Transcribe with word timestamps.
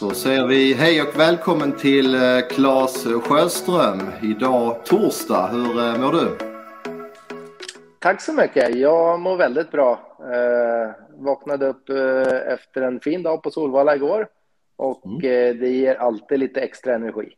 Då 0.00 0.10
säger 0.10 0.46
vi 0.46 0.74
hej 0.74 1.02
och 1.02 1.18
välkommen 1.18 1.76
till 1.76 2.14
eh, 2.14 2.20
Claes 2.50 3.04
Sjöström. 3.04 4.00
Idag 4.22 4.86
torsdag. 4.86 5.46
Hur 5.46 5.78
eh, 5.78 6.00
mår 6.00 6.12
du? 6.12 6.38
Tack 7.98 8.20
så 8.20 8.32
mycket. 8.32 8.74
Jag 8.74 9.20
mår 9.20 9.36
väldigt 9.36 9.70
bra. 9.70 10.16
Eh, 10.20 10.90
vaknade 11.24 11.66
upp 11.66 11.88
eh, 11.88 12.52
efter 12.52 12.82
en 12.82 13.00
fin 13.00 13.22
dag 13.22 13.42
på 13.42 13.50
Solvalla 13.50 13.96
igår 13.96 14.26
och 14.76 15.06
mm. 15.06 15.16
eh, 15.16 15.60
det 15.60 15.68
ger 15.68 15.94
alltid 15.94 16.38
lite 16.38 16.60
extra 16.60 16.94
energi. 16.94 17.32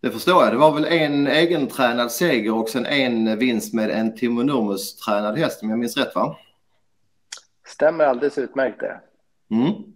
Det 0.00 0.10
förstår 0.10 0.44
jag. 0.44 0.52
Det 0.52 0.58
var 0.58 0.72
väl 0.72 0.84
en 0.84 1.26
egentränad 1.26 2.12
seger 2.12 2.54
och 2.54 2.68
sen 2.68 2.86
en 2.86 3.38
vinst 3.38 3.74
med 3.74 3.90
en 3.90 4.16
Timo 4.16 4.42
Nurmos 4.42 4.96
tränad 4.96 5.38
häst 5.38 5.62
om 5.62 5.70
jag 5.70 5.78
minns 5.78 5.96
rätt 5.96 6.14
va? 6.14 6.36
Stämmer 7.66 8.04
alldeles 8.04 8.38
utmärkt 8.38 8.80
det. 8.80 9.00
Mm 9.50 9.95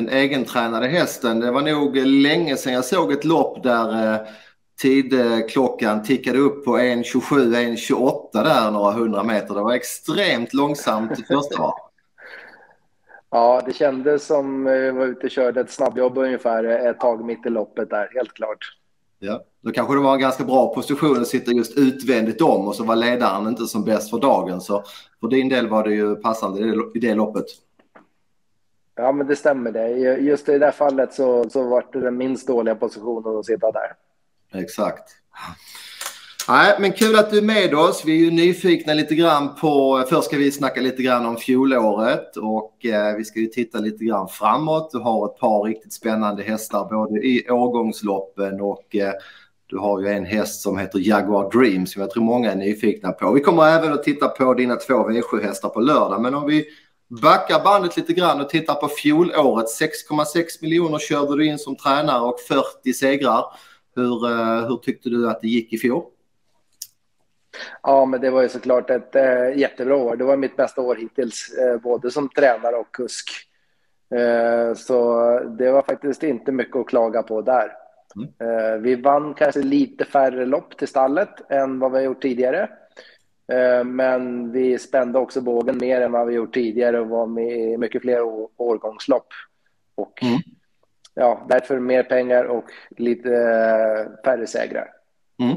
den 0.00 0.08
egentränade 0.08 0.88
hästen. 0.88 1.40
Det 1.40 1.50
var 1.50 1.62
nog 1.62 1.96
länge 1.96 2.56
sedan 2.56 2.72
jag 2.72 2.84
såg 2.84 3.12
ett 3.12 3.24
lopp 3.24 3.62
där 3.62 4.14
eh, 4.14 4.20
tidklockan 4.82 6.02
tickade 6.02 6.38
upp 6.38 6.64
på 6.64 6.78
1.27, 6.78 7.54
1.28 7.54 8.44
där 8.44 8.70
några 8.70 8.92
hundra 8.92 9.22
meter. 9.22 9.54
Det 9.54 9.62
var 9.62 9.74
extremt 9.74 10.54
långsamt 10.54 11.18
i 11.18 11.22
första 11.22 11.62
var. 11.62 11.74
Ja, 13.30 13.62
det 13.66 13.72
kändes 13.72 14.26
som 14.26 14.64
vi 14.64 14.88
eh, 14.88 14.94
var 14.94 15.06
ute 15.06 15.26
och 15.26 15.30
körde 15.30 15.60
ett 15.60 15.70
snabbjobb 15.70 16.18
ungefär 16.18 16.64
ett 16.64 17.00
tag 17.00 17.24
mitt 17.24 17.46
i 17.46 17.50
loppet 17.50 17.90
där, 17.90 18.08
helt 18.14 18.32
klart. 18.32 18.76
Ja, 19.18 19.44
då 19.62 19.70
kanske 19.70 19.94
det 19.94 20.00
var 20.00 20.14
en 20.14 20.20
ganska 20.20 20.44
bra 20.44 20.74
position 20.74 21.20
att 21.20 21.26
sitta 21.26 21.52
just 21.52 21.78
utvändigt 21.78 22.40
om 22.40 22.68
och 22.68 22.74
så 22.74 22.84
var 22.84 22.96
ledaren 22.96 23.48
inte 23.48 23.66
som 23.66 23.84
bäst 23.84 24.10
för 24.10 24.20
dagen. 24.20 24.60
Så 24.60 24.84
för 25.20 25.28
din 25.28 25.48
del 25.48 25.68
var 25.68 25.84
det 25.84 25.94
ju 25.94 26.16
passande 26.16 26.60
i 26.94 26.98
det 26.98 27.14
loppet. 27.14 27.46
Ja, 29.00 29.12
men 29.12 29.26
det 29.26 29.36
stämmer 29.36 29.72
det. 29.72 29.88
Just 30.18 30.48
i 30.48 30.52
det 30.52 30.58
där 30.58 30.70
fallet 30.70 31.14
så, 31.14 31.50
så 31.50 31.62
var 31.62 31.86
det 31.92 32.00
den 32.00 32.16
minst 32.16 32.46
dåliga 32.46 32.74
positionen 32.74 33.38
att 33.38 33.46
sitta 33.46 33.72
där. 33.72 33.92
Exakt. 34.54 35.10
Nej, 36.48 36.76
men 36.80 36.92
kul 36.92 37.18
att 37.18 37.30
du 37.30 37.38
är 37.38 37.42
med 37.42 37.74
oss. 37.74 38.02
Vi 38.06 38.12
är 38.12 38.24
ju 38.24 38.30
nyfikna 38.30 38.94
lite 38.94 39.14
grann 39.14 39.54
på... 39.60 40.04
Först 40.08 40.24
ska 40.24 40.36
vi 40.36 40.52
snacka 40.52 40.80
lite 40.80 41.02
grann 41.02 41.26
om 41.26 41.36
fjolåret 41.36 42.36
och 42.36 42.86
eh, 42.86 43.16
vi 43.16 43.24
ska 43.24 43.40
ju 43.40 43.46
titta 43.46 43.78
lite 43.78 44.04
grann 44.04 44.28
framåt. 44.28 44.90
Du 44.92 44.98
har 44.98 45.26
ett 45.26 45.38
par 45.38 45.62
riktigt 45.62 45.92
spännande 45.92 46.42
hästar 46.42 46.88
både 46.90 47.20
i 47.20 47.50
årgångsloppen 47.50 48.60
och 48.60 48.96
eh, 48.96 49.12
du 49.66 49.78
har 49.78 50.00
ju 50.00 50.08
en 50.08 50.24
häst 50.24 50.62
som 50.62 50.78
heter 50.78 50.98
Jaguar 50.98 51.50
Dream 51.50 51.86
som 51.86 52.02
jag 52.02 52.10
tror 52.10 52.24
många 52.24 52.52
är 52.52 52.56
nyfikna 52.56 53.12
på. 53.12 53.32
Vi 53.32 53.40
kommer 53.40 53.66
även 53.66 53.92
att 53.92 54.02
titta 54.02 54.28
på 54.28 54.54
dina 54.54 54.76
två 54.76 54.94
V7-hästar 54.94 55.68
på 55.68 55.80
lördag, 55.80 56.20
men 56.20 56.34
om 56.34 56.46
vi 56.46 56.64
backar 57.10 57.64
bandet 57.64 57.96
lite 57.96 58.12
grann 58.12 58.40
och 58.40 58.48
tittar 58.48 58.74
på 58.74 58.88
fjolåret. 58.88 59.66
6,6 59.66 60.62
miljoner 60.62 60.98
körde 60.98 61.36
du 61.36 61.46
in 61.46 61.58
som 61.58 61.76
tränare 61.76 62.20
och 62.20 62.40
40 62.40 62.92
segrar. 62.92 63.44
Hur, 63.96 64.26
eh, 64.26 64.68
hur 64.68 64.76
tyckte 64.76 65.08
du 65.08 65.30
att 65.30 65.40
det 65.40 65.48
gick 65.48 65.72
i 65.72 65.78
fjol? 65.78 66.04
Ja, 67.82 68.04
men 68.04 68.20
det 68.20 68.30
var 68.30 68.42
ju 68.42 68.48
såklart 68.48 68.90
ett 68.90 69.16
äh, 69.16 69.58
jättebra 69.58 69.96
år. 69.96 70.16
Det 70.16 70.24
var 70.24 70.36
mitt 70.36 70.56
bästa 70.56 70.80
år 70.80 70.96
hittills, 70.96 71.50
äh, 71.58 71.80
både 71.80 72.10
som 72.10 72.28
tränare 72.28 72.76
och 72.76 72.94
kusk. 72.94 73.30
Äh, 74.14 74.74
så 74.74 75.38
det 75.58 75.70
var 75.70 75.82
faktiskt 75.82 76.22
inte 76.22 76.52
mycket 76.52 76.76
att 76.76 76.88
klaga 76.88 77.22
på 77.22 77.42
där. 77.42 77.72
Mm. 78.16 78.82
vi 78.82 78.94
vann 78.94 79.34
kanske 79.34 79.62
lite 79.62 80.04
färre 80.04 80.46
lopp 80.46 80.76
till 80.76 80.88
stallet 80.88 81.50
än 81.50 81.78
vad 81.78 81.92
vi 81.92 81.98
har 81.98 82.04
gjort 82.04 82.22
tidigare. 82.22 82.68
Eh, 83.52 83.84
men 83.84 84.52
vi 84.52 84.78
spände 84.78 85.18
också 85.18 85.40
bågen 85.40 85.78
mer 85.78 86.00
än 86.00 86.12
vad 86.12 86.26
vi 86.26 86.34
gjort 86.34 86.54
tidigare 86.54 87.00
och 87.00 87.08
var 87.08 87.26
med 87.26 87.58
i 87.58 87.76
mycket 87.76 88.02
fler 88.02 88.20
årgångslopp. 88.56 89.28
Och 89.94 90.22
mm. 90.22 90.38
ja, 91.14 91.46
därför 91.48 91.78
mer 91.78 92.02
pengar 92.02 92.44
och 92.44 92.64
lite 92.96 93.30
eh, 93.30 94.24
färre 94.24 94.46
segrar. 94.46 94.88
Mm. 95.40 95.56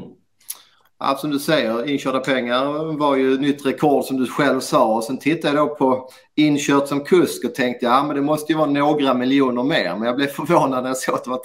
Ja, 0.98 1.16
som 1.16 1.30
du 1.30 1.38
säger, 1.38 1.90
inkörda 1.90 2.20
pengar 2.20 2.96
var 2.98 3.16
ju 3.16 3.38
nytt 3.38 3.66
rekord 3.66 4.04
som 4.04 4.16
du 4.16 4.26
själv 4.26 4.60
sa. 4.60 4.94
Och 4.96 5.04
sen 5.04 5.18
tittade 5.18 5.56
jag 5.56 5.68
då 5.68 5.74
på 5.74 6.08
inkört 6.34 6.88
som 6.88 7.04
kusk 7.04 7.44
och 7.44 7.54
tänkte 7.54 7.86
ja 7.86 8.04
men 8.06 8.16
det 8.16 8.22
måste 8.22 8.52
ju 8.52 8.58
vara 8.58 8.70
några 8.70 9.14
miljoner 9.14 9.62
mer. 9.62 9.96
Men 9.96 10.02
jag 10.02 10.16
blev 10.16 10.26
förvånad 10.26 10.82
när 10.82 10.90
jag 10.90 10.96
såg 10.96 11.14
att 11.14 11.24
det 11.24 11.30
var 11.30 11.42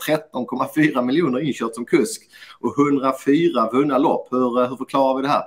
13,4 0.73 1.01
miljoner 1.01 1.39
inkört 1.39 1.75
som 1.75 1.85
kusk 1.85 2.21
och 2.59 2.79
104 2.79 3.69
vunna 3.73 3.97
lopp. 3.97 4.27
Hur, 4.31 4.67
hur 4.69 4.75
förklarar 4.75 5.15
vi 5.15 5.21
det 5.21 5.33
här? 5.33 5.43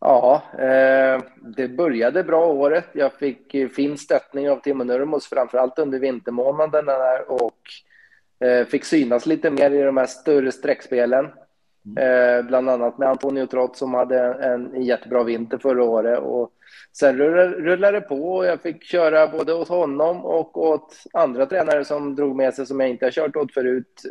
Ja, 0.00 0.42
eh, 0.52 1.22
det 1.40 1.68
började 1.68 2.24
bra 2.24 2.46
året. 2.46 2.84
Jag 2.92 3.12
fick 3.12 3.56
fin 3.74 3.98
stöttning 3.98 4.50
av 4.50 4.56
Timo 4.56 4.84
Nurmos, 4.84 5.26
framförallt 5.26 5.78
under 5.78 5.98
vintermånaderna 5.98 6.92
där, 6.92 7.30
och 7.30 7.60
eh, 8.46 8.66
fick 8.66 8.84
synas 8.84 9.26
lite 9.26 9.50
mer 9.50 9.70
i 9.70 9.82
de 9.82 9.96
här 9.96 10.06
större 10.06 10.52
streckspelen. 10.52 11.28
Mm. 11.86 12.38
Eh, 12.38 12.46
bland 12.46 12.70
annat 12.70 12.98
med 12.98 13.08
Antonio 13.08 13.46
Trott 13.46 13.76
som 13.76 13.94
hade 13.94 14.20
en 14.20 14.82
jättebra 14.82 15.24
vinter 15.24 15.58
förra 15.58 15.84
året. 15.84 16.18
Och 16.18 16.52
sen 16.92 17.18
rullade 17.18 18.00
det 18.00 18.06
på 18.06 18.34
och 18.36 18.46
jag 18.46 18.60
fick 18.60 18.84
köra 18.84 19.28
både 19.28 19.54
åt 19.54 19.68
honom 19.68 20.24
och 20.24 20.56
åt 20.56 20.94
andra 21.12 21.46
tränare 21.46 21.84
som 21.84 22.14
drog 22.14 22.36
med 22.36 22.54
sig 22.54 22.66
som 22.66 22.80
jag 22.80 22.88
inte 22.88 23.06
har 23.06 23.10
kört 23.10 23.36
åt 23.36 23.54
förut 23.54 24.02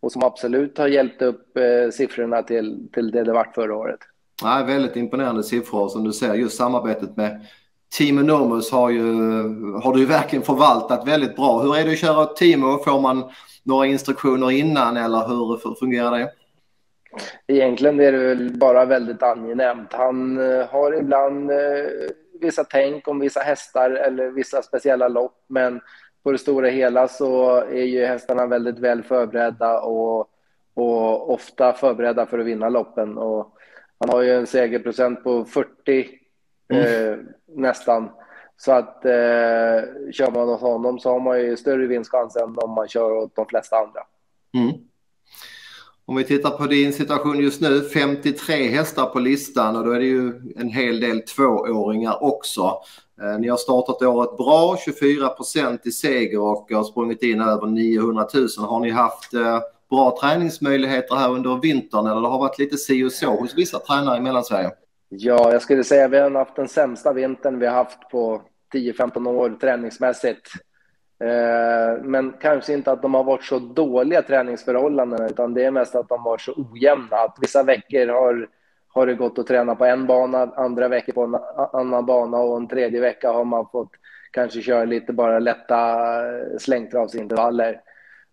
och 0.00 0.12
som 0.12 0.22
absolut 0.22 0.78
har 0.78 0.88
hjälpt 0.88 1.22
upp 1.22 1.58
siffrorna 1.92 2.42
till, 2.42 2.88
till 2.92 3.10
det 3.10 3.24
det 3.24 3.32
vart 3.32 3.54
förra 3.54 3.76
året. 3.76 4.00
Nej, 4.42 4.64
väldigt 4.64 4.96
imponerande 4.96 5.44
siffror 5.44 5.88
som 5.88 6.04
du 6.04 6.12
ser. 6.12 6.34
Just 6.34 6.56
samarbetet 6.56 7.16
med 7.16 7.46
Team 7.98 8.18
Enormous 8.18 8.72
har, 8.72 8.90
ju, 8.90 9.02
har 9.82 9.92
du 9.94 10.00
ju 10.00 10.06
verkligen 10.06 10.44
förvaltat 10.44 11.08
väldigt 11.08 11.36
bra. 11.36 11.58
Hur 11.58 11.76
är 11.76 11.84
det 11.84 11.92
att 11.92 11.98
köra 11.98 12.26
Timo? 12.26 12.78
Får 12.84 13.00
man 13.00 13.30
några 13.62 13.86
instruktioner 13.86 14.50
innan 14.50 14.96
eller 14.96 15.28
hur 15.28 15.74
fungerar 15.74 16.18
det? 16.18 16.30
Egentligen 17.46 18.00
är 18.00 18.12
det 18.12 18.18
väl 18.18 18.56
bara 18.58 18.84
väldigt 18.84 19.22
angenämt. 19.22 19.92
Han 19.92 20.38
eh, 20.38 20.66
har 20.66 20.98
ibland 20.98 21.50
eh, 21.50 21.56
vissa 22.40 22.64
tänk 22.64 23.08
om 23.08 23.18
vissa 23.18 23.40
hästar 23.40 23.90
eller 23.90 24.30
vissa 24.30 24.62
speciella 24.62 25.08
lopp, 25.08 25.44
men 25.46 25.80
på 26.22 26.32
det 26.32 26.38
stora 26.38 26.68
hela 26.68 27.08
så 27.08 27.56
är 27.56 27.84
ju 27.84 28.04
hästarna 28.04 28.46
väldigt 28.46 28.78
väl 28.78 29.02
förberedda 29.02 29.80
och, 29.80 30.18
och 30.74 31.32
ofta 31.32 31.72
förberedda 31.72 32.26
för 32.26 32.38
att 32.38 32.46
vinna 32.46 32.68
loppen. 32.68 33.18
Och 33.18 33.56
han 34.00 34.08
har 34.08 34.22
ju 34.22 34.30
en 34.30 34.46
segerprocent 34.46 35.24
på 35.24 35.44
40 35.44 36.08
mm. 36.72 37.12
eh, 37.12 37.18
nästan. 37.56 38.10
Så 38.56 38.72
att 38.72 39.04
eh, 39.04 39.10
kör 40.12 40.30
man 40.34 40.48
åt 40.48 40.60
honom 40.60 40.98
så 40.98 41.10
har 41.10 41.20
man 41.20 41.40
ju 41.40 41.56
större 41.56 41.86
vinstchans 41.86 42.36
än 42.36 42.56
om 42.56 42.70
man 42.74 42.88
kör 42.88 43.12
åt 43.12 43.36
de 43.36 43.46
flesta 43.46 43.76
andra. 43.76 44.00
Mm. 44.54 44.80
Om 46.04 46.16
vi 46.16 46.24
tittar 46.24 46.50
på 46.50 46.66
din 46.66 46.92
situation 46.92 47.38
just 47.38 47.60
nu, 47.60 47.80
53 47.80 48.68
hästar 48.68 49.06
på 49.06 49.18
listan 49.18 49.76
och 49.76 49.84
då 49.84 49.92
är 49.92 49.98
det 49.98 50.06
ju 50.06 50.32
en 50.56 50.68
hel 50.68 51.00
del 51.00 51.20
tvååringar 51.20 52.24
också. 52.24 52.82
Eh, 53.22 53.38
ni 53.38 53.48
har 53.48 53.56
startat 53.56 54.02
året 54.02 54.36
bra, 54.36 54.76
24 54.84 55.28
procent 55.28 55.86
i 55.86 55.90
seger 55.90 56.40
och 56.40 56.70
har 56.70 56.84
sprungit 56.84 57.22
in 57.22 57.40
över 57.40 57.66
900 57.66 58.26
000. 58.34 58.48
Har 58.58 58.80
ni 58.80 58.90
haft 58.90 59.34
eh, 59.34 59.60
bra 59.90 60.18
träningsmöjligheter 60.20 61.14
här 61.14 61.30
under 61.30 61.56
vintern 61.56 62.06
eller 62.06 62.20
det 62.20 62.28
har 62.28 62.38
varit 62.38 62.58
lite 62.58 62.76
si 62.76 63.04
och 63.04 63.12
så 63.12 63.30
hos 63.30 63.58
vissa 63.58 63.78
tränare 63.78 64.16
i 64.16 64.20
Mellansverige? 64.20 64.70
Ja, 65.08 65.52
jag 65.52 65.62
skulle 65.62 65.84
säga 65.84 66.04
att 66.04 66.10
vi 66.10 66.18
har 66.18 66.30
haft 66.30 66.56
den 66.56 66.68
sämsta 66.68 67.12
vintern 67.12 67.58
vi 67.58 67.66
har 67.66 67.74
haft 67.74 68.10
på 68.10 68.42
10-15 68.74 69.28
år 69.28 69.56
träningsmässigt. 69.60 70.52
Eh, 71.24 72.02
men 72.02 72.32
kanske 72.40 72.72
inte 72.72 72.92
att 72.92 73.02
de 73.02 73.14
har 73.14 73.24
varit 73.24 73.44
så 73.44 73.58
dåliga 73.58 74.22
träningsförhållanden 74.22 75.26
utan 75.26 75.54
det 75.54 75.64
är 75.64 75.70
mest 75.70 75.94
att 75.94 76.08
de 76.08 76.18
har 76.18 76.30
varit 76.30 76.40
så 76.40 76.52
ojämna. 76.56 77.16
Att 77.16 77.36
vissa 77.40 77.62
veckor 77.62 78.06
har, 78.06 78.48
har 78.88 79.06
det 79.06 79.14
gått 79.14 79.38
att 79.38 79.46
träna 79.46 79.74
på 79.74 79.84
en 79.84 80.06
bana, 80.06 80.52
andra 80.56 80.88
veckor 80.88 81.12
på 81.12 81.22
en 81.22 81.36
annan 81.72 82.06
bana 82.06 82.36
och 82.36 82.56
en 82.56 82.68
tredje 82.68 83.00
vecka 83.00 83.32
har 83.32 83.44
man 83.44 83.66
fått 83.72 83.90
kanske 84.30 84.62
köra 84.62 84.84
lite 84.84 85.12
bara 85.12 85.38
lätta 85.38 86.06
slängtravsintervaller. 86.58 87.80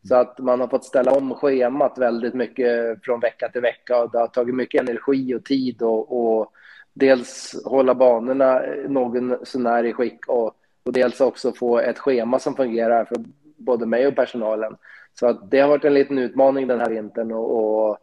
Så 0.04 0.16
att 0.16 0.40
man 0.40 0.60
har 0.60 0.68
fått 0.68 0.86
ställa 0.86 1.12
om 1.12 1.36
schemat 1.36 1.98
väldigt 1.98 2.34
mycket 2.34 3.04
från 3.04 3.20
vecka 3.20 3.50
till 3.50 3.62
vecka 3.62 4.04
och 4.04 4.12
det 4.12 4.20
har 4.20 4.28
tagit 4.28 4.56
mycket 4.56 4.82
energi 4.82 5.36
och 5.36 5.46
tid 5.46 5.82
och, 5.82 6.38
och 6.38 6.52
dels 6.94 7.56
hålla 7.66 7.96
banorna 7.96 8.62
någon 8.88 9.46
sånär 9.46 9.84
i 9.84 9.94
skick 9.94 10.28
och, 10.28 10.54
och 10.84 10.94
dels 10.94 11.22
också 11.22 11.52
få 11.52 11.80
ett 11.80 12.00
schema 12.00 12.40
som 12.40 12.56
fungerar 12.56 13.06
för 13.06 13.18
både 13.58 13.86
mig 13.86 14.08
och 14.08 14.16
personalen. 14.16 14.76
Så 15.20 15.28
att 15.28 15.52
det 15.52 15.60
har 15.60 15.70
varit 15.70 15.86
en 15.86 15.94
liten 15.94 16.18
utmaning 16.18 16.68
den 16.68 16.80
här 16.80 16.90
vintern 16.90 17.32
och, 17.32 17.90
och 17.90 17.98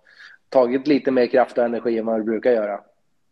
tagit 0.49 0.87
lite 0.87 1.11
mer 1.11 1.27
kraft 1.27 1.59
och 1.59 1.65
energi 1.65 1.99
än 1.99 2.07
vad 2.07 2.21
det 2.21 2.25
brukar 2.25 2.51
göra. 2.51 2.81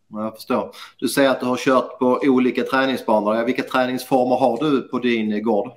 Jag 0.08 0.34
förstår. 0.34 0.70
Du 0.98 1.08
säger 1.08 1.30
att 1.30 1.40
du 1.40 1.46
har 1.46 1.56
kört 1.56 1.98
på 1.98 2.20
olika 2.22 2.62
träningsbanor. 2.62 3.44
Vilka 3.44 3.62
träningsformer 3.62 4.36
har 4.36 4.56
du 4.56 4.88
på 4.88 4.98
din 4.98 5.42
gård? 5.42 5.70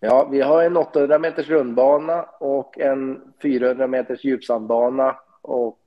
Ja, 0.00 0.28
vi 0.30 0.40
har 0.40 0.62
en 0.62 0.76
800 0.76 1.18
meters 1.18 1.48
rundbana 1.48 2.22
och 2.22 2.78
en 2.78 3.20
400 3.42 3.86
meters 3.86 4.24
djupsandbana 4.24 5.16
och 5.42 5.80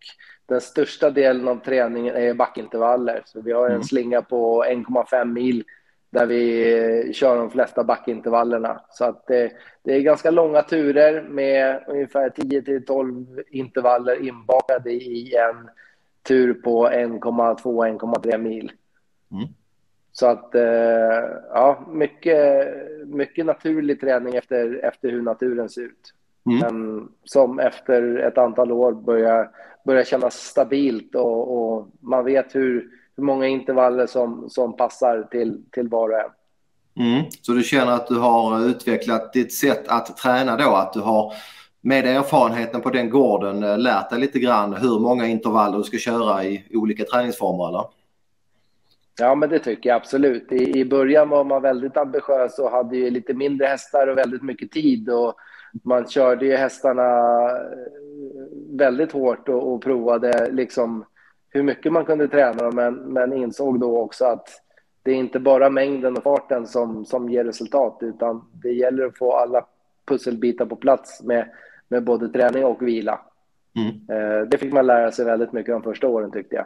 den 0.45 0.61
största 0.61 1.09
delen 1.09 1.47
av 1.47 1.55
träningen 1.55 2.15
är 2.15 2.33
backintervaller. 2.33 3.21
Så 3.25 3.41
vi 3.41 3.51
har 3.51 3.65
en 3.65 3.71
mm. 3.71 3.83
slinga 3.83 4.21
på 4.21 4.63
1,5 4.63 5.25
mil 5.25 5.63
där 6.09 6.25
vi 6.25 7.13
kör 7.13 7.38
de 7.38 7.51
flesta 7.51 7.83
backintervallerna. 7.83 8.81
Så 8.89 9.05
att 9.05 9.27
det, 9.27 9.51
det 9.83 9.95
är 9.95 10.01
ganska 10.01 10.31
långa 10.31 10.61
turer 10.61 11.21
med 11.21 11.83
ungefär 11.88 12.29
10 12.29 12.61
till 12.61 12.85
12 12.85 13.25
intervaller 13.49 14.27
inbakade 14.27 14.91
i 14.91 15.35
en 15.35 15.69
tur 16.27 16.53
på 16.53 16.88
1,2-1,3 16.88 18.38
mil. 18.38 18.71
Mm. 19.31 19.47
Så 20.11 20.27
att, 20.27 20.55
eh, 20.55 20.61
ja, 21.53 21.85
mycket, 21.87 22.67
mycket 23.05 23.45
naturlig 23.45 24.01
träning 24.01 24.35
efter, 24.35 24.85
efter 24.85 25.09
hur 25.09 25.21
naturen 25.21 25.69
ser 25.69 25.81
ut. 25.81 26.13
Mm. 26.45 26.59
Men 26.59 27.07
som 27.23 27.59
efter 27.59 28.15
ett 28.17 28.37
antal 28.37 28.71
år 28.71 28.91
börjar, 28.91 29.49
börjar 29.85 30.03
kännas 30.03 30.35
stabilt 30.35 31.15
och, 31.15 31.57
och 31.57 31.87
man 31.99 32.25
vet 32.25 32.55
hur, 32.55 32.89
hur 33.17 33.23
många 33.23 33.47
intervaller 33.47 34.07
som, 34.07 34.49
som 34.49 34.77
passar 34.77 35.27
till, 35.31 35.63
till 35.71 35.87
var 35.87 36.09
och 36.09 36.19
en. 36.19 36.31
Mm. 37.05 37.25
Så 37.41 37.51
du 37.51 37.63
känner 37.63 37.91
att 37.91 38.07
du 38.07 38.19
har 38.19 38.65
utvecklat 38.65 39.33
ditt 39.33 39.53
sätt 39.53 39.87
att 39.87 40.17
träna 40.17 40.57
då? 40.57 40.69
Att 40.69 40.93
du 40.93 40.99
har 40.99 41.33
med 41.81 42.05
erfarenheten 42.05 42.81
på 42.81 42.89
den 42.89 43.09
gården 43.09 43.63
eh, 43.63 43.77
lärt 43.77 44.09
dig 44.09 44.19
lite 44.19 44.39
grann 44.39 44.73
hur 44.73 44.99
många 44.99 45.27
intervaller 45.27 45.77
du 45.77 45.83
ska 45.83 45.97
köra 45.97 46.43
i 46.43 46.65
olika 46.73 47.03
träningsformer? 47.03 47.69
Eller? 47.69 48.00
Ja, 49.21 49.35
men 49.35 49.50
det 49.50 49.59
tycker 49.59 49.89
jag 49.89 49.95
absolut. 49.95 50.51
I, 50.51 50.79
I 50.79 50.85
början 50.85 51.29
var 51.29 51.44
man 51.44 51.62
väldigt 51.62 51.97
ambitiös 51.97 52.59
och 52.59 52.71
hade 52.71 52.97
ju 52.97 53.09
lite 53.09 53.33
mindre 53.33 53.68
hästar 53.68 54.07
och 54.07 54.18
väldigt 54.18 54.44
mycket 54.44 54.71
tid. 54.71 55.09
Och 55.09 55.35
man 55.83 56.07
körde 56.07 56.45
ju 56.45 56.56
hästarna 56.56 57.01
eh, 57.50 57.57
väldigt 58.69 59.12
hårt 59.12 59.50
och, 59.50 59.73
och 59.73 59.83
provade 59.83 60.51
liksom 60.51 61.06
hur 61.50 61.63
mycket 61.63 61.91
man 61.91 62.06
kunde 62.06 62.27
träna 62.27 62.63
dem, 62.63 62.75
men, 62.75 62.94
men 62.94 63.33
insåg 63.33 63.79
då 63.79 63.97
också 63.97 64.25
att 64.25 64.47
det 65.03 65.12
är 65.12 65.15
inte 65.15 65.39
bara 65.39 65.69
mängden 65.69 66.17
och 66.17 66.24
farten 66.24 66.67
som, 66.67 67.06
som 67.06 67.29
ger 67.29 67.44
resultat, 67.44 67.97
utan 68.01 68.50
det 68.51 68.71
gäller 68.71 69.06
att 69.06 69.17
få 69.17 69.33
alla 69.33 69.65
pusselbitar 70.06 70.65
på 70.65 70.75
plats 70.75 71.24
med, 71.24 71.50
med 71.88 72.03
både 72.03 72.29
träning 72.29 72.65
och 72.65 72.81
vila. 72.81 73.19
Mm. 73.75 73.88
Eh, 74.09 74.47
det 74.47 74.57
fick 74.57 74.74
man 74.74 74.88
lära 74.88 75.12
sig 75.12 75.25
väldigt 75.25 75.53
mycket 75.53 75.74
de 75.74 75.83
första 75.83 76.07
åren 76.07 76.31
tyckte 76.31 76.56
jag. 76.56 76.65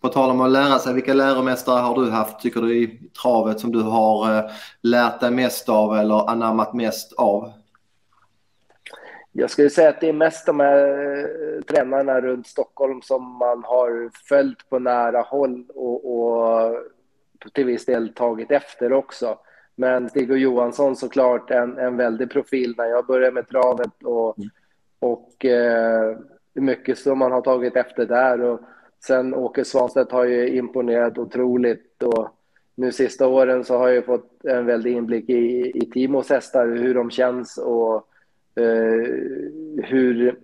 På 0.00 0.08
tal 0.08 0.30
om 0.30 0.40
att 0.40 0.50
lära 0.50 0.78
sig, 0.78 0.94
vilka 0.94 1.14
läromästare 1.14 1.80
har 1.80 1.94
du 1.94 2.10
haft 2.10 2.40
tycker 2.40 2.60
du 2.60 2.76
i 2.76 3.00
travet 3.22 3.60
som 3.60 3.72
du 3.72 3.82
har 3.82 4.36
eh, 4.36 4.50
lärt 4.82 5.20
dig 5.20 5.30
mest 5.30 5.68
av 5.68 5.96
eller 5.96 6.30
anammat 6.30 6.74
mest 6.74 7.12
av? 7.12 7.52
Jag 9.32 9.50
skulle 9.50 9.70
säga 9.70 9.88
att 9.88 10.00
det 10.00 10.08
är 10.08 10.12
mest 10.12 10.46
de 10.46 10.60
här 10.60 10.88
eh, 10.88 11.62
tränarna 11.62 12.20
runt 12.20 12.46
Stockholm 12.46 13.02
som 13.02 13.38
man 13.38 13.64
har 13.64 14.10
följt 14.28 14.70
på 14.70 14.78
nära 14.78 15.20
håll 15.20 15.64
och, 15.74 16.20
och 16.20 16.76
till 17.52 17.66
viss 17.66 17.84
del 17.84 18.14
tagit 18.14 18.50
efter 18.50 18.92
också. 18.92 19.38
Men 19.76 20.08
Stig 20.08 20.30
och 20.30 20.38
Johansson 20.38 20.96
såklart 20.96 21.50
en, 21.50 21.78
en 21.78 21.96
väldig 21.96 22.30
profil 22.30 22.74
när 22.78 22.84
jag 22.84 23.06
började 23.06 23.32
med 23.32 23.48
travet 23.48 24.02
och, 24.04 24.38
mm. 24.38 24.50
och 24.98 25.44
eh, 25.44 26.16
mycket 26.54 26.98
som 26.98 27.18
man 27.18 27.32
har 27.32 27.40
tagit 27.40 27.76
efter 27.76 28.06
där. 28.06 28.40
Och 28.40 28.60
sen 29.06 29.34
Åke 29.34 29.64
Svanstedt 29.64 30.12
har 30.12 30.24
ju 30.24 30.56
imponerat 30.56 31.18
otroligt 31.18 32.02
och 32.02 32.28
nu 32.74 32.92
sista 32.92 33.28
åren 33.28 33.64
så 33.64 33.78
har 33.78 33.88
jag 33.88 34.04
fått 34.04 34.44
en 34.44 34.66
väldig 34.66 34.92
inblick 34.96 35.28
i, 35.28 35.72
i 35.74 35.90
Timos 35.90 36.30
hästar, 36.30 36.66
hur 36.66 36.94
de 36.94 37.10
känns 37.10 37.58
och 37.58 38.08
Eh, 38.56 39.08
hur, 39.84 40.38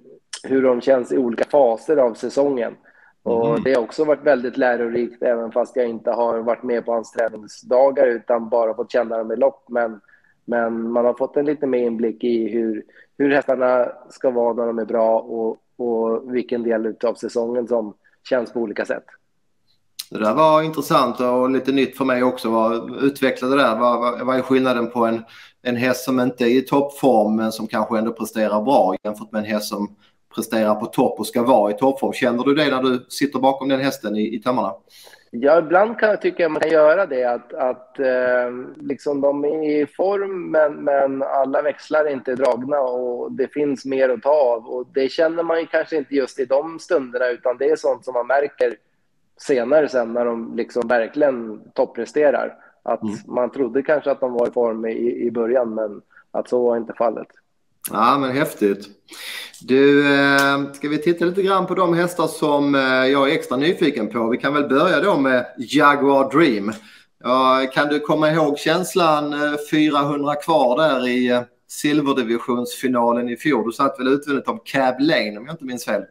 hur 0.45 0.63
de 0.63 0.81
känns 0.81 1.13
i 1.13 1.19
olika 1.19 1.45
faser 1.45 1.97
av 1.97 2.15
säsongen. 2.15 2.77
Och 3.23 3.49
mm. 3.49 3.63
Det 3.65 3.75
har 3.75 3.83
också 3.83 4.05
varit 4.05 4.25
väldigt 4.25 4.57
lärorikt, 4.57 5.23
även 5.23 5.53
fast 5.53 5.77
jag 5.77 5.89
inte 5.89 6.11
har 6.11 6.39
varit 6.39 6.63
med 6.63 6.85
på 6.85 6.93
hans 6.93 7.13
träningsdagar 7.13 8.07
utan 8.07 8.49
bara 8.49 8.75
fått 8.75 8.93
känna 8.93 9.19
dem 9.19 9.33
i 9.33 9.37
lopp. 9.37 9.65
Men, 9.69 10.01
men 10.45 10.91
man 10.91 11.05
har 11.05 11.15
fått 11.15 11.37
en 11.37 11.47
lite 11.47 11.67
mer 11.67 11.87
inblick 11.87 12.25
i 12.25 12.49
hur, 12.49 12.85
hur 13.19 13.31
hästarna 13.31 13.93
ska 14.11 14.31
vara 14.31 14.55
när 14.55 14.67
de 14.67 14.79
är 14.79 14.85
bra 14.85 15.21
och, 15.21 15.57
och 15.77 16.35
vilken 16.35 16.63
del 16.63 16.95
av 17.05 17.15
säsongen 17.15 17.69
som 17.69 17.95
känns 18.29 18.53
på 18.53 18.61
olika 18.61 18.85
sätt. 18.85 19.05
Det 20.11 20.19
där 20.19 20.35
var 20.35 20.63
intressant 20.63 21.21
och 21.21 21.51
lite 21.51 21.73
nytt 21.73 21.97
för 21.97 22.05
mig 22.05 22.23
också. 22.23 22.49
Utveckla 23.01 23.49
det 23.49 23.57
där. 23.57 23.79
Vad, 23.79 24.01
vad, 24.01 24.27
vad 24.27 24.37
är 24.37 24.43
skillnaden 24.43 24.91
på 24.91 25.07
en, 25.07 25.23
en 25.63 25.77
häst 25.77 26.05
som 26.05 26.21
inte 26.21 26.45
är 26.45 26.49
i 26.49 26.63
toppform 26.63 27.37
men 27.37 27.53
som 27.53 27.67
kanske 27.67 27.99
ändå 27.99 28.13
presterar 28.13 28.63
bra 28.63 28.97
jämfört 29.03 29.33
med 29.33 29.39
en 29.39 29.51
häst 29.51 29.69
som 29.69 29.97
presterar 30.35 30.75
på 30.75 30.87
topp 30.87 31.21
och 31.21 31.27
ska 31.27 31.43
vara 31.43 31.71
i 31.71 31.75
toppform. 31.75 32.13
Känner 32.13 32.45
du 32.45 32.55
det 32.55 32.71
när 32.71 32.83
du 32.83 33.07
sitter 33.09 33.39
bakom 33.39 33.69
den 33.69 33.81
hästen 33.81 34.17
i, 34.17 34.35
i 34.35 34.39
tömmarna? 34.39 34.73
Ja, 35.33 35.59
ibland 35.59 35.99
kan 35.99 36.09
jag 36.09 36.23
tycka 36.23 36.47
att 36.47 36.53
man 36.53 36.61
kan 36.61 36.71
göra 36.71 37.07
det. 37.07 37.25
Att, 37.25 37.55
att 37.55 37.99
eh, 37.99 38.51
liksom 38.77 39.21
de 39.21 39.45
är 39.45 39.83
i 39.83 39.87
form, 39.87 40.51
men, 40.51 40.75
men 40.75 41.23
alla 41.23 41.63
växlar 41.63 42.05
är 42.05 42.11
inte 42.11 42.35
dragna 42.35 42.81
och 42.81 43.33
det 43.33 43.49
finns 43.49 43.85
mer 43.85 44.09
att 44.09 44.23
ta 44.23 44.31
av. 44.31 44.67
Och 44.67 44.87
det 44.95 45.09
känner 45.09 45.43
man 45.43 45.61
ju 45.61 45.67
kanske 45.67 45.97
inte 45.97 46.15
just 46.15 46.41
i 46.41 46.45
de 46.45 46.79
stunderna, 46.79 47.29
utan 47.29 47.57
det 47.57 47.71
är 47.71 47.77
sånt 47.77 48.05
som 48.05 48.15
man 48.15 48.27
märker 48.27 48.77
senare 49.37 49.89
sen 49.89 50.13
när 50.13 50.25
de 50.25 50.57
liksom 50.57 50.89
verkligen 50.89 51.61
toppresterar. 51.75 52.57
Att 52.83 53.03
mm. 53.03 53.15
man 53.27 53.51
trodde 53.51 53.83
kanske 53.83 54.11
att 54.11 54.21
de 54.21 54.33
var 54.33 54.49
i 54.49 54.51
form 54.51 54.87
i, 54.87 55.27
i 55.27 55.31
början, 55.31 55.75
men 55.75 56.03
att 56.31 56.49
så 56.49 56.65
var 56.65 56.77
inte 56.77 56.93
fallet. 56.93 57.29
Ja, 57.93 58.19
men 58.19 58.31
häftigt. 58.31 58.89
Du, 59.63 60.15
eh, 60.15 60.73
ska 60.73 60.89
vi 60.89 60.99
titta 60.99 61.25
lite 61.25 61.43
grann 61.43 61.67
på 61.67 61.75
de 61.75 61.95
hästar 61.95 62.27
som 62.27 62.75
eh, 62.75 62.83
jag 62.83 63.31
är 63.31 63.35
extra 63.35 63.57
nyfiken 63.57 64.09
på? 64.09 64.29
Vi 64.29 64.39
kan 64.39 64.55
väl 64.55 64.69
börja 64.69 65.01
då 65.01 65.17
med 65.17 65.47
Jaguar 65.59 66.31
Dream. 66.31 66.73
Kan 67.73 67.89
du 67.89 68.01
komma 68.01 68.31
ihåg 68.31 68.59
känslan 68.59 69.33
eh, 69.33 69.55
400 69.71 70.35
kvar 70.35 70.77
där 70.77 71.09
i 71.09 71.43
silverdivisionsfinalen 71.69 73.29
i 73.29 73.37
fjol? 73.37 73.65
Du 73.67 73.73
satt 73.73 74.01
väl 74.01 74.09
utvändigt 74.09 74.49
om 74.49 74.61
Cab 74.65 75.01
Lane 75.01 75.39
om 75.39 75.47
jag 75.47 75.55
inte 75.55 75.65
minns 75.65 75.85
fel? 75.85 76.03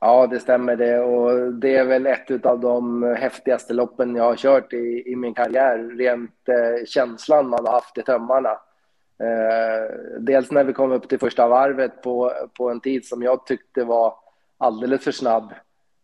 Ja, 0.00 0.26
det 0.26 0.40
stämmer 0.40 0.76
det. 0.76 1.00
Och 1.00 1.52
det 1.52 1.76
är 1.76 1.84
väl 1.84 2.06
ett 2.06 2.46
av 2.46 2.60
de 2.60 3.02
häftigaste 3.02 3.74
loppen 3.74 4.16
jag 4.16 4.24
har 4.24 4.36
kört 4.36 4.72
i, 4.72 5.02
i 5.06 5.16
min 5.16 5.34
karriär. 5.34 5.96
Rent 5.98 6.48
eh, 6.48 6.86
känslan 6.86 7.48
man 7.48 7.66
har 7.66 7.72
haft 7.72 7.98
i 7.98 8.02
tömmarna. 8.02 8.58
Eh, 9.18 9.96
dels 10.18 10.50
när 10.50 10.64
vi 10.64 10.72
kom 10.72 10.92
upp 10.92 11.08
till 11.08 11.18
första 11.18 11.48
varvet 11.48 12.02
på, 12.02 12.32
på 12.58 12.70
en 12.70 12.80
tid 12.80 13.06
som 13.06 13.22
jag 13.22 13.46
tyckte 13.46 13.84
var 13.84 14.14
alldeles 14.58 15.04
för 15.04 15.12
snabb. 15.12 15.52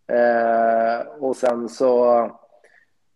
Eh, 0.07 1.07
och 1.21 1.37
sen 1.37 1.69
så, 1.69 2.21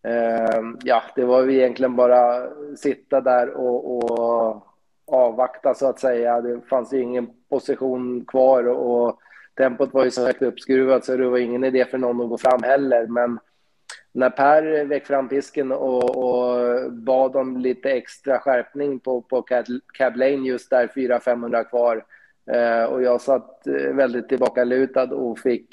eh, 0.03 0.61
ja, 0.83 1.03
det 1.15 1.25
var 1.25 1.43
ju 1.43 1.57
egentligen 1.57 1.95
bara 1.95 2.47
sitta 2.75 3.21
där 3.21 3.49
och, 3.49 3.95
och 3.95 4.67
avvakta 5.07 5.73
så 5.73 5.89
att 5.89 5.99
säga. 5.99 6.41
Det 6.41 6.61
fanns 6.61 6.93
ju 6.93 7.01
ingen 7.01 7.29
position 7.49 8.25
kvar 8.25 8.67
och 8.67 9.19
tempot 9.57 9.93
var 9.93 10.03
ju 10.03 10.11
så 10.11 10.25
högt 10.25 10.41
uppskruvat 10.41 11.05
så 11.05 11.17
det 11.17 11.29
var 11.29 11.37
ingen 11.37 11.63
idé 11.63 11.85
för 11.85 11.97
någon 11.97 12.21
att 12.21 12.29
gå 12.29 12.37
fram 12.37 12.63
heller. 12.63 13.07
Men 13.07 13.39
när 14.17 14.29
Per 14.29 14.85
väck 14.85 15.05
fram 15.05 15.29
pisken 15.29 15.71
och, 15.71 16.17
och 16.17 16.93
bad 16.93 17.35
om 17.35 17.57
lite 17.57 17.91
extra 17.91 18.39
skärpning 18.39 18.99
på, 18.99 19.21
på 19.21 19.41
Cab 19.93 20.15
Lane 20.15 20.47
just 20.47 20.69
där, 20.69 20.87
400-500 20.87 21.63
kvar. 21.63 22.05
Eh, 22.51 22.83
och 22.83 23.03
jag 23.03 23.21
satt 23.21 23.67
eh, 23.67 23.73
väldigt 23.73 24.29
tillbakalutad 24.29 25.03
och 25.03 25.39
fick 25.39 25.69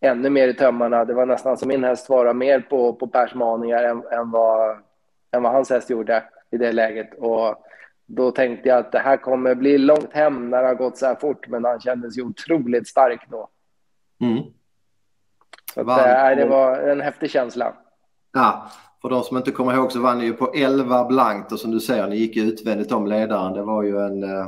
ännu 0.00 0.30
mer 0.30 0.48
i 0.48 0.54
tömmarna. 0.54 1.04
Det 1.04 1.14
var 1.14 1.26
nästan 1.26 1.56
som 1.56 1.68
min 1.68 1.84
häst 1.84 2.06
svarade 2.06 2.34
mer 2.34 2.60
på, 2.60 2.92
på 2.92 3.06
Pers 3.06 3.34
maningar 3.34 3.82
än, 3.82 4.02
än, 4.10 4.30
vad, 4.30 4.76
än 5.30 5.42
vad 5.42 5.52
hans 5.52 5.70
häst 5.70 5.90
gjorde 5.90 6.22
i 6.50 6.56
det 6.56 6.72
läget. 6.72 7.14
Och 7.18 7.64
då 8.06 8.30
tänkte 8.30 8.68
jag 8.68 8.78
att 8.78 8.92
det 8.92 8.98
här 8.98 9.16
kommer 9.16 9.54
bli 9.54 9.78
långt 9.78 10.12
hem 10.12 10.50
när 10.50 10.62
det 10.62 10.68
har 10.68 10.74
gått 10.74 10.98
så 10.98 11.06
här 11.06 11.14
fort, 11.14 11.48
men 11.48 11.64
han 11.64 11.80
kändes 11.80 12.18
ju 12.18 12.22
otroligt 12.22 12.88
stark 12.88 13.30
då. 13.30 13.48
Mm. 14.20 14.42
Så 15.74 15.80
att, 15.80 15.88
äh, 15.88 16.36
det 16.36 16.46
var 16.46 16.78
en 16.78 17.00
häftig 17.00 17.30
känsla. 17.30 17.74
Ja, 18.32 18.70
för 19.02 19.08
de 19.08 19.22
som 19.22 19.36
inte 19.36 19.50
kommer 19.50 19.74
ihåg 19.74 19.92
så 19.92 20.00
vann 20.00 20.18
ni 20.18 20.24
ju 20.24 20.32
på 20.32 20.52
11 20.54 21.04
blankt 21.04 21.52
och 21.52 21.58
som 21.58 21.70
du 21.70 21.80
säger, 21.80 22.06
ni 22.06 22.16
gick 22.16 22.36
utvändigt 22.36 22.92
om 22.92 23.06
ledaren. 23.06 23.52
Det 23.52 23.62
var 23.62 23.82
ju 23.82 23.98
en 23.98 24.22
eh, 24.22 24.46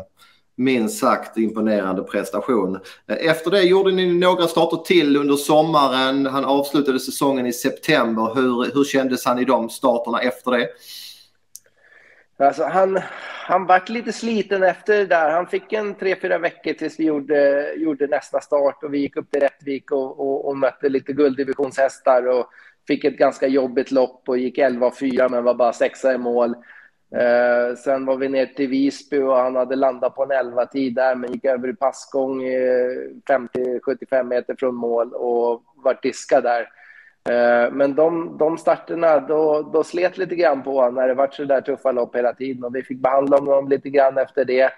minst 0.56 0.98
sagt 0.98 1.38
imponerande 1.38 2.02
prestation. 2.02 2.78
Efter 3.06 3.50
det 3.50 3.62
gjorde 3.62 3.92
ni 3.92 4.14
några 4.14 4.46
starter 4.46 4.76
till 4.76 5.16
under 5.16 5.36
sommaren. 5.36 6.26
Han 6.26 6.44
avslutade 6.44 7.00
säsongen 7.00 7.46
i 7.46 7.52
september. 7.52 8.34
Hur, 8.34 8.74
hur 8.74 8.84
kändes 8.84 9.24
han 9.24 9.38
i 9.38 9.44
de 9.44 9.70
starterna 9.70 10.20
efter 10.20 10.50
det? 10.50 10.68
Alltså 12.38 12.64
han, 12.64 12.98
han 13.46 13.66
vart 13.66 13.88
lite 13.88 14.12
sliten 14.12 14.62
efter 14.62 14.98
det 14.98 15.06
där. 15.06 15.30
Han 15.30 15.46
fick 15.46 15.72
en 15.72 15.94
tre, 15.94 16.16
fyra 16.16 16.38
veckor 16.38 16.72
tills 16.72 17.00
vi 17.00 17.04
gjorde, 17.04 17.72
gjorde 17.74 18.06
nästa 18.06 18.40
start 18.40 18.84
och 18.84 18.94
vi 18.94 18.98
gick 18.98 19.16
upp 19.16 19.30
till 19.30 19.40
Rättvik 19.40 19.92
och, 19.92 20.20
och, 20.20 20.48
och 20.48 20.56
mötte 20.56 20.88
lite 20.88 21.12
gulddivisionshästar 21.12 22.26
och 22.26 22.46
fick 22.86 23.04
ett 23.04 23.18
ganska 23.18 23.46
jobbigt 23.46 23.90
lopp 23.90 24.28
och 24.28 24.38
gick 24.38 24.58
11-4 24.58 25.28
men 25.28 25.44
var 25.44 25.54
bara 25.54 25.72
sexa 25.72 26.14
i 26.14 26.18
mål. 26.18 26.54
Eh, 27.14 27.76
sen 27.76 28.06
var 28.06 28.16
vi 28.16 28.28
ner 28.28 28.46
till 28.46 28.68
Visby 28.68 29.18
och 29.18 29.36
han 29.36 29.56
hade 29.56 29.76
landat 29.76 30.14
på 30.14 30.22
en 30.22 30.32
11-tid 30.32 30.94
där 30.94 31.14
men 31.14 31.32
gick 31.32 31.44
över 31.44 31.68
i 31.68 31.76
passgång 31.76 32.44
eh, 32.44 32.90
50-75 33.28 34.22
meter 34.22 34.56
från 34.58 34.74
mål 34.74 35.12
och 35.12 35.62
var 35.74 35.98
diskad 36.02 36.42
där. 36.42 36.68
Eh, 37.28 37.72
men 37.72 37.94
de, 37.94 38.36
de 38.38 38.58
starterna, 38.58 39.20
då, 39.20 39.70
då 39.72 39.84
slet 39.84 40.18
lite 40.18 40.36
grann 40.36 40.62
på 40.62 40.90
när 40.90 41.08
det 41.08 41.14
var 41.14 41.28
så 41.32 41.44
där 41.44 41.60
tuffa 41.60 41.92
lopp 41.92 42.16
hela 42.16 42.32
tiden 42.32 42.64
och 42.64 42.76
vi 42.76 42.82
fick 42.82 42.98
behandla 42.98 43.38
honom 43.38 43.68
lite 43.68 43.90
grann 43.90 44.18
efter 44.18 44.44
det. 44.44 44.72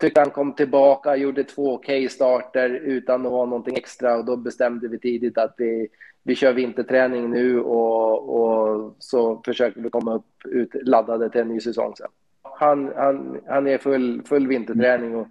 Tyckte 0.00 0.20
han 0.20 0.30
kom 0.30 0.52
tillbaka, 0.52 1.16
gjorde 1.16 1.44
två 1.44 1.74
okej 1.74 2.08
starter 2.08 2.70
utan 2.70 3.26
att 3.26 3.32
ha 3.32 3.44
någonting 3.44 3.76
extra 3.76 4.16
och 4.16 4.24
då 4.24 4.36
bestämde 4.36 4.88
vi 4.88 4.98
tidigt 4.98 5.38
att 5.38 5.54
vi, 5.56 5.88
vi 6.22 6.34
kör 6.34 6.52
vinterträning 6.52 7.30
nu 7.30 7.60
och, 7.60 8.40
och 8.40 8.96
så 8.98 9.42
försöker 9.44 9.80
vi 9.80 9.90
komma 9.90 10.14
upp 10.14 10.24
ut, 10.44 10.70
laddade 10.82 11.30
till 11.30 11.40
en 11.40 11.48
ny 11.48 11.60
säsong 11.60 11.92
sen. 11.96 12.08
Han, 12.42 12.92
han, 12.96 13.40
han 13.46 13.66
är 13.66 13.78
full, 13.78 14.22
full 14.28 14.46
vinterträning 14.46 15.16
och 15.16 15.28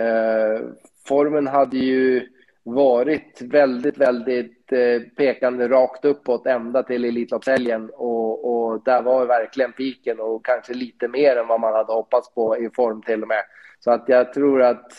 eh, 0.00 0.60
formen 1.06 1.46
hade 1.46 1.76
ju 1.76 2.28
varit 2.64 3.42
väldigt, 3.42 3.98
väldigt 3.98 4.72
eh, 4.72 5.02
pekande 5.16 5.68
rakt 5.68 6.04
uppåt 6.04 6.46
ända 6.46 6.82
till 6.82 7.04
Elitloppshelgen 7.04 7.90
och, 7.94 8.52
och 8.52 8.82
där 8.84 9.02
var 9.02 9.26
verkligen 9.26 9.72
piken 9.72 10.20
och 10.20 10.44
kanske 10.44 10.74
lite 10.74 11.08
mer 11.08 11.36
än 11.36 11.46
vad 11.46 11.60
man 11.60 11.72
hade 11.72 11.92
hoppats 11.92 12.34
på 12.34 12.58
i 12.58 12.70
form 12.70 13.02
till 13.02 13.22
och 13.22 13.28
med. 13.28 13.42
Så 13.80 13.90
att 13.90 14.08
jag 14.08 14.32
tror 14.32 14.62
att 14.62 14.92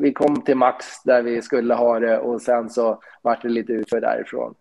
vi 0.00 0.12
kom 0.12 0.42
till 0.42 0.56
max 0.56 1.02
där 1.02 1.22
vi 1.22 1.42
skulle 1.42 1.74
ha 1.74 2.00
det 2.00 2.18
och 2.18 2.42
sen 2.42 2.70
så 2.70 3.02
vart 3.22 3.42
det 3.42 3.48
lite 3.48 3.72
utför 3.72 4.00
därifrån. 4.00 4.54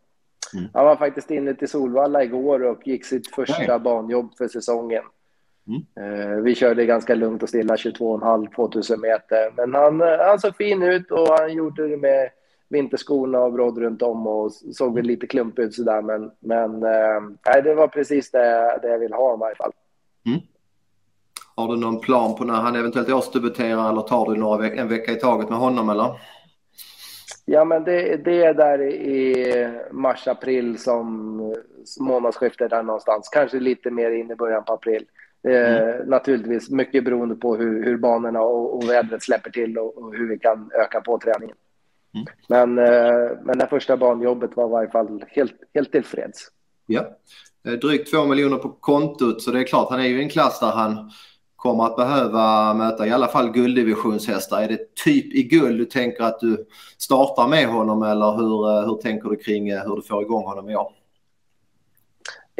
Mm. 0.53 0.69
Han 0.73 0.85
var 0.85 0.95
faktiskt 0.95 1.31
inne 1.31 1.53
till 1.53 1.67
Solvalla 1.67 2.23
igår 2.23 2.63
och 2.63 2.87
gick 2.87 3.05
sitt 3.05 3.35
första 3.35 3.67
Nej. 3.67 3.79
banjobb 3.79 4.37
för 4.37 4.47
säsongen. 4.47 5.03
Mm. 5.67 5.85
Eh, 5.99 6.35
vi 6.35 6.55
körde 6.55 6.85
ganska 6.85 7.15
lugnt 7.15 7.43
och 7.43 7.49
stilla 7.49 7.75
22,5 7.75 8.55
2000 8.55 9.01
meter. 9.01 9.51
Men 9.55 9.73
han, 9.73 10.01
eh, 10.01 10.17
han 10.19 10.39
såg 10.39 10.55
fin 10.55 10.83
ut 10.83 11.11
och 11.11 11.27
han 11.27 11.53
gjorde 11.53 11.87
det 11.87 11.97
med 11.97 12.29
vinterskorna 12.69 13.39
och 13.39 13.53
brodd 13.53 13.77
runt 13.77 14.01
om 14.01 14.27
och 14.27 14.51
såg 14.51 14.95
väl 14.95 15.05
lite 15.05 15.27
klumpig 15.27 15.63
ut 15.63 15.73
sådär. 15.73 16.01
Men, 16.01 16.31
men 16.39 16.83
äh, 16.83 17.63
det 17.63 17.75
var 17.75 17.87
precis 17.87 18.31
det, 18.31 18.79
det 18.81 18.87
jag 18.87 18.99
vill 18.99 19.13
ha 19.13 19.33
i 19.33 19.39
varje 19.39 19.55
fall. 19.55 19.71
Mm. 20.25 20.39
Har 21.55 21.67
du 21.67 21.77
någon 21.77 21.99
plan 21.99 22.35
på 22.35 22.43
när 22.43 22.53
han 22.53 22.75
eventuellt 22.75 23.09
årsdebuterar 23.09 23.89
eller 23.89 24.01
tar 24.01 24.31
du 24.31 24.39
några 24.39 24.57
ve 24.57 24.77
en 24.77 24.87
vecka 24.87 25.11
i 25.11 25.15
taget 25.15 25.49
med 25.49 25.57
honom 25.57 25.89
eller? 25.89 26.19
Ja, 27.45 27.65
men 27.65 27.83
det, 27.83 28.17
det 28.17 28.43
är 28.43 28.53
där 28.53 28.81
i 28.81 29.69
mars-april 29.91 30.77
som 30.77 31.37
månadsskiftet 31.99 32.69
där 32.69 32.83
någonstans. 32.83 33.29
Kanske 33.29 33.59
lite 33.59 33.91
mer 33.91 34.11
in 34.11 34.31
i 34.31 34.35
början 34.35 34.63
på 34.63 34.73
april. 34.73 35.05
Mm. 35.43 35.89
Eh, 35.89 36.05
naturligtvis 36.05 36.69
mycket 36.69 37.03
beroende 37.03 37.35
på 37.35 37.55
hur, 37.55 37.85
hur 37.85 37.97
banorna 37.97 38.41
och, 38.41 38.77
och 38.77 38.89
vädret 38.89 39.23
släpper 39.23 39.49
till 39.49 39.77
och, 39.77 39.97
och, 39.97 40.15
hur 40.15 40.29
vi 40.29 40.39
kan 40.39 40.71
öka 40.73 41.01
på 41.01 41.19
träningen. 41.19 41.55
Mm. 42.13 42.25
Men, 42.49 42.85
eh, 42.87 43.29
men 43.43 43.57
det 43.57 43.67
första 43.69 43.97
banjobbet 43.97 44.55
var 44.55 44.67
i 44.67 44.71
varje 44.71 44.89
fall 44.89 45.23
helt, 45.27 45.53
helt 45.73 45.91
tillfreds. 45.91 46.47
Ja, 46.85 47.05
eh, 47.67 47.73
drygt 47.73 48.11
två 48.11 48.25
miljoner 48.25 48.57
på 48.57 48.69
kontot 48.69 49.41
så 49.41 49.51
det 49.51 49.59
är 49.59 49.63
klart 49.63 49.89
han 49.89 49.99
är 49.99 50.05
ju 50.05 50.19
i 50.19 50.23
en 50.23 50.29
klass 50.29 50.59
där 50.59 50.71
han 50.71 51.11
kommer 51.55 51.83
att 51.83 51.95
behöva 51.95 52.73
möta 52.73 53.07
i 53.07 53.11
alla 53.11 53.27
fall 53.27 53.51
gulddivisionshästar. 53.51 54.61
Är 54.61 54.67
det 54.67 54.95
typ 54.95 55.35
i 55.35 55.43
guld 55.43 55.77
du 55.77 55.85
tänker 55.85 56.23
att 56.23 56.39
du 56.39 56.65
startar 56.97 57.47
med 57.47 57.67
honom 57.67 58.03
eller 58.03 58.31
hur, 58.31 58.85
hur 58.85 59.01
tänker 59.01 59.29
du 59.29 59.35
kring 59.35 59.71
hur 59.71 59.95
du 59.95 60.01
får 60.01 60.21
igång 60.21 60.43
honom 60.43 60.69
i 60.69 60.75
år? 60.75 61.00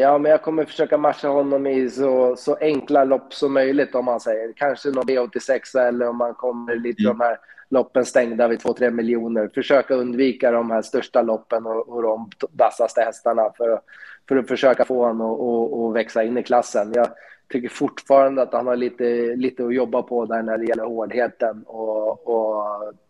Ja, 0.02 0.18
men 0.18 0.32
jag 0.32 0.42
kommer 0.42 0.66
försöka 0.66 0.98
matcha 0.98 1.28
honom 1.28 1.68
i 1.68 1.90
så, 1.90 2.36
så 2.36 2.58
enkla 2.62 3.04
lopp 3.04 3.34
som 3.34 3.54
möjligt 3.54 3.96
om 3.96 4.06
man 4.06 4.20
säger. 4.20 4.54
Kanske 4.56 4.90
någon 4.90 5.04
B86 5.04 5.80
eller 5.80 6.08
om 6.08 6.18
man 6.18 6.34
kommer 6.34 6.76
lite 6.76 7.04
mm. 7.04 7.18
de 7.18 7.24
här 7.24 7.38
loppen 7.70 8.06
stängda 8.06 8.48
vid 8.48 8.60
2-3 8.60 8.92
miljoner. 8.92 9.50
Försöka 9.54 9.94
undvika 9.94 10.52
de 10.52 10.72
här 10.72 10.82
största 10.82 11.22
loppen 11.22 11.66
och, 11.66 11.90
och 11.90 12.02
de 12.04 12.30
dassaste 12.52 13.02
hästarna 13.02 13.50
för, 13.58 13.82
för 14.28 14.38
att 14.38 14.48
försöka 14.48 14.86
få 14.86 15.06
honom 15.06 15.90
att 15.90 15.96
växa 15.96 16.24
in 16.24 16.38
i 16.38 16.44
klassen. 16.44 16.92
Jag 16.96 17.08
tycker 17.50 17.70
fortfarande 17.70 18.42
att 18.42 18.54
han 18.54 18.68
har 18.68 18.76
lite, 18.76 19.36
lite 19.36 19.66
att 19.66 19.74
jobba 19.74 20.02
på 20.02 20.26
där 20.26 20.42
när 20.42 20.58
det 20.58 20.66
gäller 20.66 20.86
hårdheten 20.86 21.64
och, 21.68 22.28
och 22.28 22.66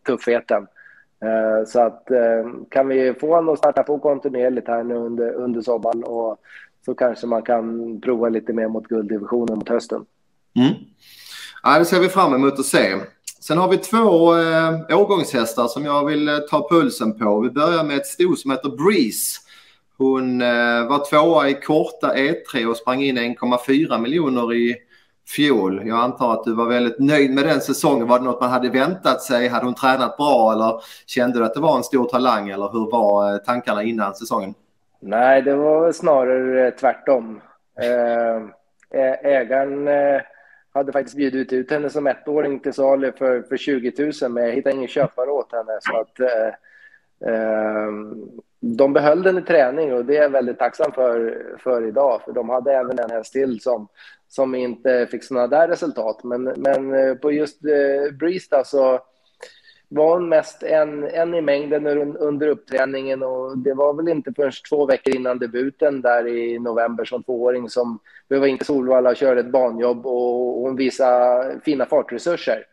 tuffheten. 0.05 0.67
Uh, 1.25 1.65
så 1.65 1.79
att 1.79 2.07
uh, 2.11 2.53
kan 2.69 2.87
vi 2.87 3.13
få 3.13 3.35
honom 3.35 3.53
att 3.53 3.59
starta 3.59 3.83
på 3.83 3.99
kontinuerligt 3.99 4.67
här 4.67 4.83
nu 4.83 4.95
under, 4.95 5.33
under 5.33 5.61
sommaren 5.61 6.03
och 6.03 6.39
så 6.85 6.93
kanske 6.93 7.27
man 7.27 7.41
kan 7.41 8.01
prova 8.01 8.29
lite 8.29 8.53
mer 8.53 8.67
mot 8.67 8.87
gulddivisionen 8.87 9.57
mot 9.57 9.69
hösten. 9.69 10.05
Mm. 10.55 10.73
Ja, 11.63 11.79
det 11.79 11.85
ser 11.85 11.99
vi 11.99 12.09
fram 12.09 12.33
emot 12.33 12.59
att 12.59 12.65
se. 12.65 12.95
Sen 13.39 13.57
har 13.57 13.67
vi 13.67 13.77
två 13.77 14.35
eh, 14.35 14.99
årgångshästar 14.99 15.67
som 15.67 15.85
jag 15.85 16.05
vill 16.05 16.27
eh, 16.27 16.37
ta 16.37 16.69
pulsen 16.69 17.17
på. 17.17 17.39
Vi 17.39 17.49
börjar 17.49 17.83
med 17.83 17.97
ett 17.97 18.05
sto 18.05 18.35
som 18.35 18.51
heter 18.51 18.69
Breeze. 18.69 19.39
Hon 19.97 20.41
eh, 20.41 20.87
var 20.87 21.09
tvåa 21.09 21.49
i 21.49 21.53
korta 21.53 22.15
E3 22.15 22.65
och 22.65 22.77
sprang 22.77 23.03
in 23.03 23.17
1,4 23.17 23.97
miljoner 24.01 24.53
i 24.53 24.75
fjol. 25.27 25.81
Jag 25.85 25.99
antar 25.99 26.33
att 26.33 26.43
du 26.43 26.53
var 26.53 26.65
väldigt 26.65 26.99
nöjd 26.99 27.31
med 27.31 27.45
den 27.45 27.61
säsongen. 27.61 28.07
Var 28.07 28.19
det 28.19 28.25
något 28.25 28.41
man 28.41 28.49
hade 28.49 28.69
väntat 28.69 29.21
sig? 29.21 29.47
Hade 29.47 29.65
hon 29.65 29.75
tränat 29.75 30.17
bra 30.17 30.53
eller 30.53 30.81
kände 31.05 31.39
du 31.39 31.45
att 31.45 31.53
det 31.53 31.59
var 31.59 31.77
en 31.77 31.83
stor 31.83 32.05
talang 32.05 32.49
eller 32.49 32.71
hur 32.71 32.91
var 32.91 33.33
eh, 33.33 33.37
tankarna 33.37 33.83
innan 33.83 34.15
säsongen? 34.15 34.53
Nej, 35.01 35.41
det 35.41 35.55
var 35.55 35.91
snarare 35.91 36.71
tvärtom. 36.71 37.41
Ehm, 37.81 38.51
ägaren 39.23 39.89
hade 40.73 40.91
faktiskt 40.91 41.17
bjudit 41.17 41.53
ut 41.53 41.71
henne 41.71 41.89
som 41.89 42.07
ettåring 42.07 42.59
till 42.59 42.73
salu 42.73 43.11
för, 43.11 43.41
för 43.41 43.57
20 43.57 44.11
000 44.21 44.31
men 44.31 44.43
jag 44.43 44.51
hittade 44.51 44.75
ingen 44.75 44.87
köpare 44.87 45.29
åt 45.29 45.51
henne. 45.51 45.79
Så 45.81 45.97
att, 45.97 46.19
eh, 46.19 47.87
de 48.59 48.93
behöll 48.93 49.23
den 49.23 49.37
i 49.37 49.41
träning 49.41 49.93
och 49.93 50.05
det 50.05 50.17
är 50.17 50.21
jag 50.21 50.29
väldigt 50.29 50.59
tacksam 50.59 50.91
för, 50.91 51.43
för 51.59 51.87
idag. 51.87 52.21
För 52.25 52.31
de 52.31 52.49
hade 52.49 52.73
även 52.73 52.99
en 52.99 53.11
häst 53.11 53.33
till 53.33 53.61
som, 53.61 53.87
som 54.27 54.55
inte 54.55 55.07
fick 55.11 55.23
sådana 55.23 55.47
där 55.47 55.67
resultat. 55.67 56.23
Men, 56.23 56.43
men 56.43 57.17
på 57.17 57.31
just 57.31 57.65
eh, 57.65 58.13
Breeze 58.19 58.63
så 58.65 58.99
var 59.93 60.13
hon 60.13 60.29
mest 60.29 60.63
en, 60.63 61.03
en 61.03 61.33
i 61.33 61.41
mängden 61.41 61.87
under 62.17 62.47
uppträningen 62.47 63.23
och 63.23 63.57
det 63.57 63.73
var 63.73 63.93
väl 63.93 64.07
inte 64.07 64.33
förrän 64.33 64.51
två 64.69 64.85
veckor 64.85 65.15
innan 65.15 65.39
debuten 65.39 66.01
där 66.01 66.27
i 66.27 66.59
november 66.59 67.05
som 67.05 67.23
tvååring 67.23 67.69
som 67.69 67.99
vi 68.27 68.39
var 68.39 68.47
in 68.47 68.57
till 68.57 68.65
Solvalla 68.65 69.09
och 69.09 69.15
körde 69.15 69.39
ett 69.39 69.51
banjobb 69.51 70.05
och 70.05 70.61
hon 70.61 70.75
visade 70.75 71.59
fina 71.65 71.85
fartresurser. 71.85 72.65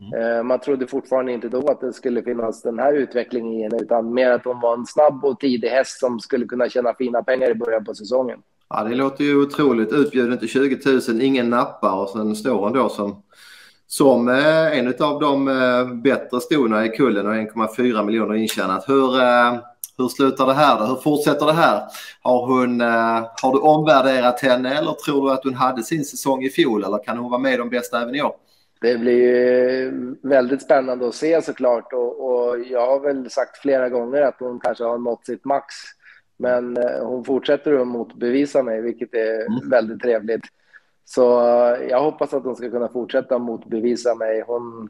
Mm. 0.00 0.22
Eh, 0.22 0.42
man 0.42 0.60
trodde 0.60 0.86
fortfarande 0.86 1.32
inte 1.32 1.48
då 1.48 1.70
att 1.70 1.80
det 1.80 1.92
skulle 1.92 2.22
finnas 2.22 2.62
den 2.62 2.78
här 2.78 2.92
utvecklingen 2.92 3.52
i 3.52 3.62
henne 3.62 3.78
utan 3.82 4.14
mer 4.14 4.30
att 4.30 4.44
hon 4.44 4.60
var 4.60 4.74
en 4.74 4.86
snabb 4.86 5.24
och 5.24 5.40
tidig 5.40 5.68
häst 5.68 6.00
som 6.00 6.20
skulle 6.20 6.46
kunna 6.46 6.68
tjäna 6.68 6.94
fina 6.94 7.22
pengar 7.22 7.50
i 7.50 7.54
början 7.54 7.84
på 7.84 7.94
säsongen. 7.94 8.38
Ja, 8.68 8.84
det 8.84 8.94
låter 8.94 9.24
ju 9.24 9.42
otroligt. 9.42 9.92
Utbjuden 9.92 10.38
till 10.38 10.48
20 10.48 10.78
000, 11.08 11.22
ingen 11.22 11.50
nappar 11.50 12.02
och 12.02 12.10
sen 12.10 12.36
står 12.36 12.58
hon 12.58 12.72
då 12.72 12.88
som 12.88 13.22
som 13.90 14.28
eh, 14.28 14.78
en 14.78 14.94
av 15.00 15.20
de 15.20 15.48
eh, 15.48 15.94
bättre 15.94 16.40
stona 16.40 16.84
i 16.84 16.88
kullen 16.88 17.26
och 17.26 17.34
1,4 17.34 18.04
miljoner 18.04 18.34
intjänat. 18.34 18.88
Hur, 18.88 19.20
eh, 19.20 19.54
hur 19.98 20.08
slutar 20.08 20.46
det 20.46 20.52
här 20.52 20.78
då? 20.78 20.84
Hur 20.84 20.96
fortsätter 20.96 21.46
det 21.46 21.52
här? 21.52 21.82
Har, 22.22 22.46
hon, 22.46 22.80
har 23.42 23.52
du 23.52 23.58
omvärderat 23.58 24.40
henne 24.40 24.78
eller 24.78 24.92
tror 24.92 25.26
du 25.26 25.32
att 25.32 25.44
hon 25.44 25.54
hade 25.54 25.82
sin 25.82 26.04
säsong 26.04 26.42
i 26.42 26.50
fjol 26.50 26.84
eller 26.84 27.04
kan 27.04 27.18
hon 27.18 27.30
vara 27.30 27.40
med 27.40 27.58
de 27.58 27.70
bästa 27.70 28.02
även 28.02 28.14
i 28.14 28.22
år? 28.22 28.34
Det 28.80 28.98
blir 28.98 30.28
väldigt 30.28 30.62
spännande 30.62 31.08
att 31.08 31.14
se 31.14 31.42
såklart 31.42 31.92
och, 31.92 32.30
och 32.30 32.58
jag 32.60 32.86
har 32.86 33.00
väl 33.00 33.30
sagt 33.30 33.58
flera 33.58 33.88
gånger 33.88 34.22
att 34.22 34.36
hon 34.38 34.60
kanske 34.60 34.84
har 34.84 34.98
nått 34.98 35.26
sitt 35.26 35.44
max. 35.44 35.74
Men 36.36 36.76
hon 37.02 37.24
fortsätter 37.24 37.74
att 37.74 37.86
motbevisa 37.86 38.62
mig, 38.62 38.80
vilket 38.82 39.14
är 39.14 39.46
mm. 39.46 39.68
väldigt 39.70 40.00
trevligt. 40.00 40.44
Så 41.14 41.40
eh, 41.40 41.88
jag 41.88 42.02
hoppas 42.02 42.34
att 42.34 42.44
hon 42.44 42.56
ska 42.56 42.70
kunna 42.70 42.88
fortsätta 42.88 43.38
motbevisa 43.38 44.14
mig. 44.14 44.44
Hon, 44.46 44.88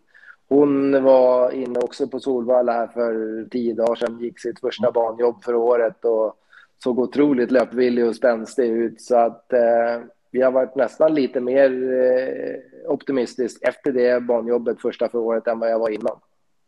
hon 0.49 1.03
var 1.03 1.51
inne 1.51 1.79
också 1.79 2.09
på 2.09 2.21
Solvalla 2.21 2.73
här 2.73 2.87
för 2.87 3.45
tio 3.51 3.75
dagar 3.75 3.95
sedan, 3.95 4.21
gick 4.21 4.41
sitt 4.41 4.61
första 4.61 4.87
mm. 4.87 4.93
banjobb 4.93 5.45
för 5.45 5.55
året 5.55 6.05
och 6.05 6.37
såg 6.83 6.99
otroligt 6.99 7.51
löpvillig 7.51 8.07
och 8.07 8.17
spänstig 8.17 8.71
ut. 8.71 9.01
Så 9.01 9.17
att 9.17 9.53
eh, 9.53 10.03
vi 10.31 10.43
har 10.43 10.51
varit 10.53 10.77
nästan 10.77 11.15
lite 11.15 11.41
mer 11.41 11.71
eh, 11.93 12.91
optimistisk 12.91 13.63
efter 13.63 13.93
det 13.93 14.23
banjobbet 14.23 14.81
första 14.81 15.09
för 15.09 15.19
året 15.19 15.47
än 15.47 15.59
vad 15.59 15.71
jag 15.71 15.79
var 15.79 15.89
innan. 15.89 16.17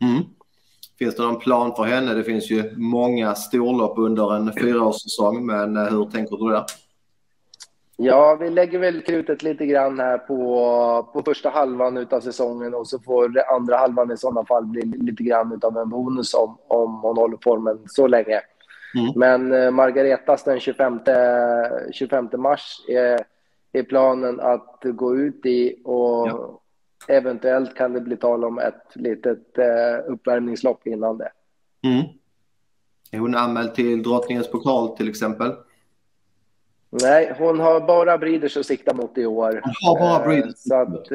Mm. 0.00 0.22
Finns 0.98 1.16
det 1.16 1.22
någon 1.22 1.38
plan 1.38 1.74
för 1.74 1.84
henne? 1.84 2.14
Det 2.14 2.24
finns 2.24 2.50
ju 2.50 2.76
många 2.76 3.34
storlopp 3.34 3.98
under 3.98 4.36
en 4.36 4.52
fyraårssäsong, 4.52 5.46
men 5.46 5.76
eh, 5.76 5.84
hur 5.84 6.04
tänker 6.04 6.36
du 6.36 6.50
där? 6.52 6.64
Ja, 8.04 8.36
vi 8.40 8.50
lägger 8.50 8.78
väl 8.78 9.02
krutet 9.02 9.42
lite 9.42 9.66
grann 9.66 10.00
här 10.00 10.18
på, 10.18 11.08
på 11.12 11.22
första 11.22 11.50
halvan 11.50 12.06
av 12.10 12.20
säsongen 12.20 12.74
och 12.74 12.88
så 12.88 12.98
får 12.98 13.42
andra 13.54 13.76
halvan 13.76 14.10
i 14.10 14.16
sådana 14.16 14.44
fall 14.44 14.64
bli 14.64 14.82
lite 14.82 15.22
grann 15.22 15.60
av 15.62 15.78
en 15.78 15.88
bonus 15.88 16.34
om, 16.34 16.58
om 16.68 17.00
hon 17.02 17.16
håller 17.16 17.38
formen 17.42 17.78
så 17.86 18.06
länge. 18.06 18.40
Mm. 18.94 19.12
Men 19.16 19.62
eh, 19.62 19.70
Margaretas 19.70 20.44
den 20.44 20.60
25, 20.60 21.00
25 21.92 22.28
mars 22.38 22.84
är, 22.88 23.20
är 23.72 23.82
planen 23.82 24.40
att 24.40 24.80
gå 24.84 25.16
ut 25.16 25.46
i 25.46 25.76
och 25.84 26.28
ja. 26.28 26.60
eventuellt 27.08 27.74
kan 27.74 27.92
det 27.92 28.00
bli 28.00 28.16
tal 28.16 28.44
om 28.44 28.58
ett 28.58 28.82
litet 28.94 29.58
eh, 29.58 30.12
uppvärmningslopp 30.12 30.86
innan 30.86 31.18
det. 31.18 31.32
Mm. 31.84 32.04
Är 33.10 33.18
hon 33.18 33.34
anmäld 33.34 33.74
till 33.74 34.02
Drottningens 34.02 34.50
pokal 34.50 34.96
till 34.96 35.08
exempel? 35.08 35.52
Nej, 37.00 37.34
hon 37.38 37.60
har 37.60 37.80
bara 37.80 38.18
Breeders 38.18 38.56
att 38.56 38.66
sikta 38.66 38.94
mot 38.94 39.18
i 39.18 39.26
år. 39.26 39.60
Hon 39.64 39.74
har 39.82 39.98
bara 39.98 40.26
Breeders. 40.26 40.54
Så 40.56 40.74
att, 40.74 41.08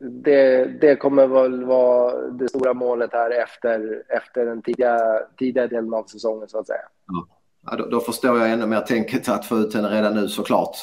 det, 0.00 0.64
det 0.80 0.96
kommer 0.96 1.26
väl 1.26 1.64
vara 1.64 2.28
det 2.30 2.48
stora 2.48 2.74
målet 2.74 3.12
här 3.12 3.30
efter, 3.30 4.02
efter 4.08 4.46
den 4.46 4.62
tidiga, 4.62 4.98
tidiga 5.38 5.66
delen 5.66 5.94
av 5.94 6.04
säsongen 6.04 6.48
så 6.48 6.58
att 6.58 6.66
säga. 6.66 6.80
Ja. 7.66 7.76
då, 7.76 7.86
då, 7.86 8.00
förstår 8.00 8.38
jag 8.38 8.50
ännu 8.50 8.66
mer 8.66 8.80
tänket 8.80 9.28
att 9.28 9.44
få 9.44 9.58
ut 9.58 9.74
henne 9.74 9.88
redan 9.88 10.14
nu 10.14 10.28
såklart. 10.28 10.76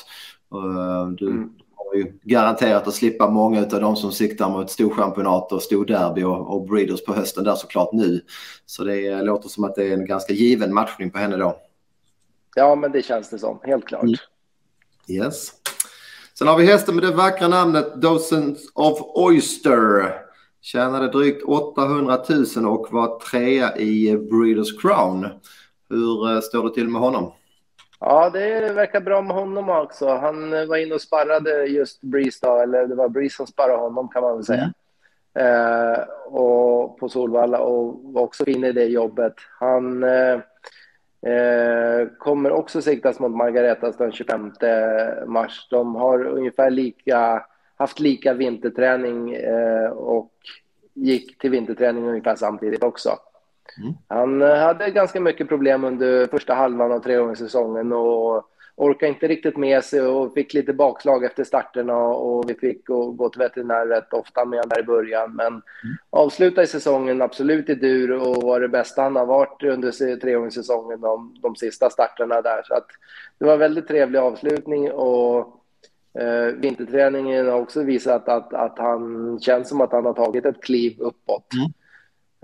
Du 1.18 1.28
mm. 1.28 1.50
har 1.76 1.96
ju 1.96 2.20
garanterat 2.24 2.88
att 2.88 2.94
slippa 2.94 3.30
många 3.30 3.60
av 3.60 3.82
de 3.82 3.96
som 3.96 4.12
siktar 4.12 4.50
mot 4.50 4.70
storchampionat 4.70 5.52
och 5.52 5.62
storderby 5.62 6.24
och, 6.24 6.54
och 6.54 6.68
breeders 6.68 7.06
på 7.06 7.14
hösten 7.14 7.44
där 7.44 7.56
såklart 7.56 7.94
nu. 7.94 8.22
Så 8.66 8.84
det 8.84 9.22
låter 9.22 9.50
som 9.50 9.64
att 9.64 9.76
det 9.76 9.88
är 9.88 9.94
en 9.94 10.06
ganska 10.06 10.34
given 10.34 10.74
matchning 10.74 11.12
på 11.12 11.18
henne 11.18 11.38
då. 11.38 11.58
Ja, 12.58 12.76
men 12.76 12.92
det 12.92 13.02
känns 13.02 13.30
det 13.30 13.40
som, 13.40 13.60
helt 13.64 13.86
klart. 13.86 14.04
Mm. 14.04 14.16
Yes. 15.08 15.52
Sen 16.38 16.48
har 16.48 16.58
vi 16.58 16.66
hästen 16.66 16.96
med 16.96 17.04
det 17.04 17.12
vackra 17.12 17.48
namnet 17.48 18.02
Dozens 18.02 18.72
of 18.74 19.02
Oyster. 19.02 20.14
Tjänade 20.62 21.08
drygt 21.08 21.44
800 21.44 22.18
000 22.56 22.66
och 22.66 22.88
var 22.92 23.20
trea 23.20 23.78
i 23.78 24.18
Breeders 24.18 24.82
Crown. 24.82 25.28
Hur 25.90 26.32
eh, 26.32 26.40
står 26.40 26.64
det 26.64 26.74
till 26.74 26.90
med 26.90 27.02
honom? 27.02 27.32
Ja, 28.00 28.30
det 28.30 28.74
verkar 28.74 29.02
bra 29.02 29.22
med 29.22 29.36
honom 29.36 29.70
också. 29.70 30.10
Han 30.10 30.54
eh, 30.54 30.66
var 30.66 30.78
inne 30.78 30.96
och 30.96 31.02
sparrade 31.02 31.66
just 31.66 32.02
Breeze 32.02 32.40
då, 32.42 32.62
eller 32.62 32.88
det 32.88 32.96
var 32.96 33.10
Breeze 33.10 33.36
som 33.36 33.48
sparrade 33.48 33.78
honom 33.78 34.10
kan 34.10 34.24
man 34.24 34.36
väl 34.36 34.46
säga. 34.46 34.74
Mm. 35.34 35.94
Eh, 35.94 36.00
och 36.26 36.98
på 36.98 37.10
Solvalla 37.10 37.60
och 37.60 38.00
var 38.04 38.22
också 38.22 38.46
fin 38.46 38.64
i 38.64 38.72
det 38.72 38.86
jobbet. 38.86 39.34
Han 39.60 40.04
Eh, 40.04 40.40
kommer 42.18 42.52
också 42.52 42.82
siktas 42.82 43.20
mot 43.20 43.32
Margaretas 43.32 43.98
den 43.98 44.12
25 44.12 44.52
mars. 45.28 45.68
De 45.70 45.96
har 45.96 46.26
ungefär 46.26 46.70
lika, 46.70 47.46
haft 47.76 48.00
lika 48.00 48.34
vinterträning 48.34 49.34
eh, 49.34 49.90
och 49.90 50.32
gick 50.94 51.38
till 51.38 51.52
vinterträning 51.52 52.08
ungefär 52.08 52.36
samtidigt 52.36 52.84
också. 52.84 53.10
Mm. 53.82 53.94
Han 54.08 54.42
eh, 54.42 54.58
hade 54.58 54.92
ganska 54.92 55.20
mycket 55.20 55.48
problem 55.48 55.84
under 55.84 56.28
första 56.28 56.54
halvan 56.54 56.92
av 56.92 57.00
treåringssäsongen 57.00 57.94
och 57.94 58.44
orkade 58.78 59.10
inte 59.10 59.28
riktigt 59.28 59.58
med 59.58 59.84
sig 59.84 60.02
och 60.02 60.34
fick 60.34 60.54
lite 60.54 60.74
bakslag 60.74 61.26
efter 61.26 61.44
starterna 61.44 61.98
och 61.98 62.50
vi 62.50 62.54
fick 62.54 62.86
gå 62.86 63.30
till 63.30 63.40
veterinär 63.40 63.86
rätt 63.86 64.14
ofta 64.14 64.46
med 64.46 64.60
honom 64.60 64.70
där 64.70 64.80
i 64.80 64.86
början. 64.86 65.36
Men 65.36 65.48
mm. 65.48 65.64
avslutade 66.10 66.68
säsongen 66.68 67.22
absolut 67.22 67.70
i 67.70 67.76
dur 67.76 68.12
och 68.12 68.44
var 68.44 68.60
det 68.60 68.68
bästa 68.68 69.02
han 69.02 69.16
har 69.16 69.26
varit 69.26 69.64
under 69.64 70.20
treåringssäsongen 70.20 71.02
de, 71.02 71.36
de 71.42 71.56
sista 71.56 71.90
starterna 71.90 72.42
där. 72.42 72.62
Så 72.64 72.74
att 72.74 72.88
det 73.38 73.46
var 73.46 73.54
en 73.54 73.60
väldigt 73.60 73.88
trevlig 73.88 74.20
avslutning 74.20 74.92
och 74.92 75.38
eh, 76.20 76.54
vinterträningen 76.56 77.48
har 77.48 77.62
också 77.62 77.84
visat 77.84 78.30
att, 78.30 78.54
att 78.54 78.80
han 78.80 79.40
känns 79.40 79.70
som 79.70 79.82
att 79.82 79.92
han 79.92 80.06
har 80.06 80.14
tagit 80.14 80.46
ett 80.46 80.64
kliv 80.64 81.00
uppåt. 81.00 81.54
Mm. 81.54 81.72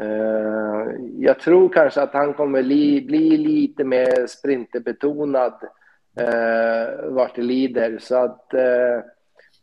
Eh, 0.01 0.87
jag 1.17 1.39
tror 1.39 1.69
kanske 1.69 2.01
att 2.01 2.13
han 2.13 2.33
kommer 2.33 2.63
li, 2.63 3.01
bli 3.01 3.37
lite 3.37 3.83
mer 3.83 4.27
sprinterbetonad 4.27 5.53
eh, 6.17 7.09
vart 7.09 7.35
det 7.35 7.41
lider. 7.41 7.97
Så 7.97 8.15
att 8.15 8.53
eh, 8.53 8.99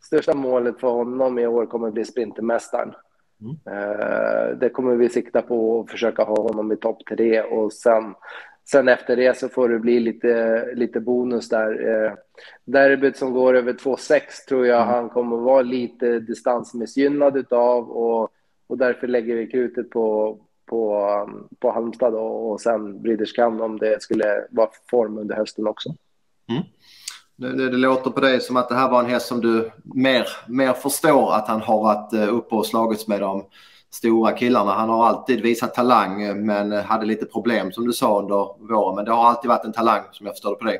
största 0.05 0.33
målet 0.33 0.79
för 0.79 0.89
honom 0.89 1.39
i 1.39 1.47
år 1.47 1.65
kommer 1.65 1.91
bli 1.91 2.05
Sprintermästaren. 2.05 2.93
Mm. 3.41 3.79
Eh, 3.79 4.57
det 4.57 4.69
kommer 4.69 4.95
vi 4.95 5.09
sikta 5.09 5.41
på 5.41 5.79
att 5.79 5.91
försöka 5.91 6.23
ha 6.23 6.35
honom 6.41 6.71
i 6.71 6.75
topp 6.75 6.97
tre 7.09 7.41
och 7.41 7.73
sen, 7.73 8.15
sen 8.69 8.87
efter 8.87 9.15
det 9.15 9.37
så 9.37 9.49
får 9.49 9.69
det 9.69 9.79
bli 9.79 9.99
lite, 9.99 10.65
lite 10.75 10.99
bonus 10.99 11.49
där. 11.49 11.87
Eh, 11.89 12.13
derbyt 12.65 13.17
som 13.17 13.33
går 13.33 13.53
över 13.53 13.73
2,6 13.73 14.21
tror 14.47 14.67
jag 14.67 14.81
mm. 14.81 14.93
han 14.93 15.09
kommer 15.09 15.37
vara 15.37 15.61
lite 15.61 16.19
distansmissgynnad 16.19 17.37
utav 17.37 17.91
och, 17.91 18.29
och 18.67 18.77
därför 18.77 19.07
lägger 19.07 19.35
vi 19.35 19.47
krutet 19.47 19.89
på, 19.89 20.37
på, 20.65 21.07
på 21.59 21.71
Halmstad 21.71 22.15
och, 22.15 22.51
och 22.51 22.61
sen 22.61 23.01
Breeders 23.01 23.37
om 23.37 23.77
det 23.79 24.01
skulle 24.01 24.47
vara 24.49 24.69
form 24.91 25.17
under 25.17 25.35
hösten 25.35 25.67
också. 25.67 25.89
Mm. 26.51 26.63
Det, 27.35 27.69
det, 27.69 27.77
låter 27.77 28.11
på 28.11 28.19
dig 28.19 28.41
som 28.41 28.57
att 28.57 28.69
det 28.69 28.75
här 28.75 28.89
var 28.89 28.99
en 28.99 29.09
häst 29.09 29.27
som 29.27 29.41
du 29.41 29.71
mer, 29.83 30.27
mer 30.47 30.73
förstår 30.73 31.33
att 31.33 31.47
han 31.47 31.61
har 31.61 31.83
varit 31.83 32.13
eh, 32.13 32.35
uppe 32.35 32.55
och 32.55 32.65
slagits 32.65 33.07
med 33.07 33.19
de 33.19 33.45
stora 33.89 34.31
killarna. 34.31 34.71
Han 34.71 34.89
har 34.89 35.05
alltid 35.05 35.41
visat 35.41 35.73
talang 35.73 36.21
eh, 36.21 36.35
men 36.35 36.71
hade 36.71 37.05
lite 37.05 37.25
problem 37.25 37.71
som 37.71 37.87
du 37.87 37.93
sa 37.93 38.19
under 38.19 38.67
våren. 38.73 38.95
Men 38.95 39.05
det 39.05 39.11
har 39.11 39.29
alltid 39.29 39.49
varit 39.49 39.65
en 39.65 39.73
talang 39.73 40.01
som 40.11 40.25
jag 40.25 40.35
förstår 40.35 40.49
det 40.49 40.55
på 40.55 40.65
dig. 40.65 40.79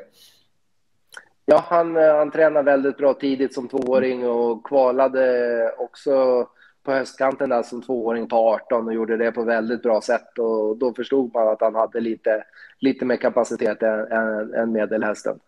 Ja, 1.46 1.64
han, 1.66 1.96
eh, 1.96 2.16
han 2.16 2.30
tränade 2.30 2.70
väldigt 2.70 2.96
bra 2.96 3.14
tidigt 3.14 3.54
som 3.54 3.68
tvååring 3.68 4.28
och 4.28 4.66
kvalade 4.66 5.74
också 5.78 6.46
på 6.84 6.92
höstkanten 6.92 7.50
där 7.50 7.62
som 7.62 7.82
tvååring 7.82 8.28
på 8.28 8.36
18 8.36 8.86
och 8.86 8.94
gjorde 8.94 9.16
det 9.16 9.32
på 9.32 9.44
väldigt 9.44 9.82
bra 9.82 10.00
sätt. 10.00 10.38
Och 10.38 10.76
då 10.76 10.94
förstod 10.94 11.34
man 11.34 11.48
att 11.48 11.60
han 11.60 11.74
hade 11.74 12.00
lite, 12.00 12.44
lite 12.78 13.04
mer 13.04 13.16
kapacitet 13.16 13.82
än, 13.82 14.12
än, 14.12 14.54
än 14.54 14.72
medelhästen. 14.72 15.38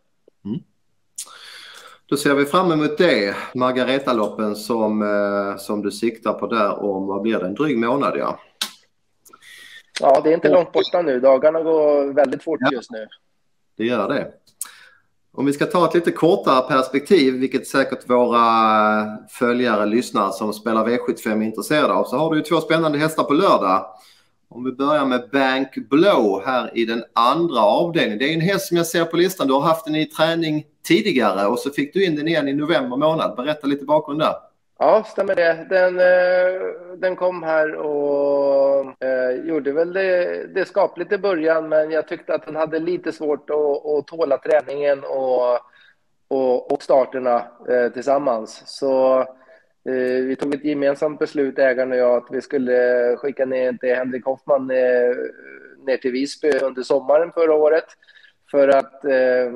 Mm. 0.44 0.60
Då 2.06 2.16
ser 2.16 2.34
vi 2.34 2.44
fram 2.44 2.72
emot 2.72 2.98
det, 2.98 3.36
Margaretaloppen 3.54 4.56
som, 4.56 5.02
eh, 5.02 5.56
som 5.56 5.82
du 5.82 5.90
siktar 5.90 6.32
på 6.32 6.46
där 6.46 6.82
om, 6.84 7.06
vad 7.06 7.22
blir 7.22 7.38
det, 7.38 7.46
en 7.46 7.54
dryg 7.54 7.78
månad 7.78 8.16
ja? 8.18 8.38
Ja, 10.00 10.20
det 10.20 10.30
är 10.30 10.34
inte 10.34 10.48
långt 10.48 10.72
borta 10.72 11.02
nu. 11.02 11.20
Dagarna 11.20 11.62
går 11.62 12.12
väldigt 12.12 12.42
fort 12.42 12.58
ja, 12.60 12.72
just 12.72 12.90
nu. 12.90 13.06
Det 13.76 13.84
gör 13.84 14.08
det. 14.08 14.32
Om 15.32 15.46
vi 15.46 15.52
ska 15.52 15.66
ta 15.66 15.88
ett 15.88 15.94
lite 15.94 16.12
kortare 16.12 16.68
perspektiv, 16.68 17.34
vilket 17.34 17.66
säkert 17.66 18.10
våra 18.10 18.46
följare, 19.30 19.86
lyssnare 19.86 20.32
som 20.32 20.52
spelar 20.52 20.86
V75 20.86 21.40
är 21.40 21.42
intresserade 21.42 21.92
av, 21.92 22.04
så 22.04 22.16
har 22.16 22.34
du 22.34 22.42
två 22.42 22.60
spännande 22.60 22.98
hästar 22.98 23.24
på 23.24 23.34
lördag. 23.34 23.86
Om 24.54 24.64
vi 24.64 24.72
börjar 24.72 25.06
med 25.06 25.28
Bank 25.32 25.88
Blow 25.90 26.42
här 26.46 26.78
i 26.78 26.84
den 26.84 27.04
andra 27.12 27.60
avdelningen. 27.60 28.18
Det 28.18 28.24
är 28.24 28.34
en 28.34 28.40
häst 28.40 28.68
som 28.68 28.76
jag 28.76 28.86
ser 28.86 29.04
på 29.04 29.16
listan. 29.16 29.46
Du 29.46 29.54
har 29.54 29.60
haft 29.60 29.84
den 29.84 29.94
i 29.94 30.06
träning 30.06 30.64
tidigare 30.82 31.46
och 31.46 31.58
så 31.58 31.70
fick 31.70 31.94
du 31.94 32.04
in 32.04 32.16
den 32.16 32.28
igen 32.28 32.48
i 32.48 32.52
november 32.52 32.96
månad. 32.96 33.36
Berätta 33.36 33.66
lite 33.66 33.84
bakgrund 33.84 34.20
där. 34.20 34.34
Ja, 34.78 35.04
stämmer 35.06 35.34
det. 35.34 35.66
Den, 35.70 35.98
eh, 35.98 36.98
den 36.98 37.16
kom 37.16 37.42
här 37.42 37.74
och 37.74 39.02
eh, 39.04 39.46
gjorde 39.48 39.72
väl 39.72 39.92
det, 39.92 40.46
det 40.54 40.64
skapligt 40.64 41.12
i 41.12 41.18
början, 41.18 41.68
men 41.68 41.90
jag 41.90 42.08
tyckte 42.08 42.34
att 42.34 42.46
den 42.46 42.56
hade 42.56 42.78
lite 42.78 43.12
svårt 43.12 43.50
att, 43.50 43.86
att 43.86 44.06
tåla 44.06 44.38
träningen 44.38 45.04
och, 45.04 45.58
och, 46.28 46.72
och 46.72 46.82
starterna 46.82 47.42
eh, 47.68 47.92
tillsammans. 47.92 48.62
Så 48.66 49.24
vi 50.28 50.36
tog 50.36 50.54
ett 50.54 50.64
gemensamt 50.64 51.18
beslut, 51.18 51.58
ägaren 51.58 51.92
och 51.92 51.98
jag, 51.98 52.16
att 52.16 52.28
vi 52.30 52.40
skulle 52.40 53.16
skicka 53.16 53.44
ner 53.44 53.72
till 53.72 53.94
Henrik 53.94 54.24
Hoffman 54.24 54.70
eh, 54.70 55.14
ner 55.86 55.96
till 55.96 56.12
Visby 56.12 56.50
under 56.62 56.82
sommaren 56.82 57.32
förra 57.32 57.54
året 57.54 57.86
för 58.50 58.68
att 58.68 59.04
eh, 59.04 59.52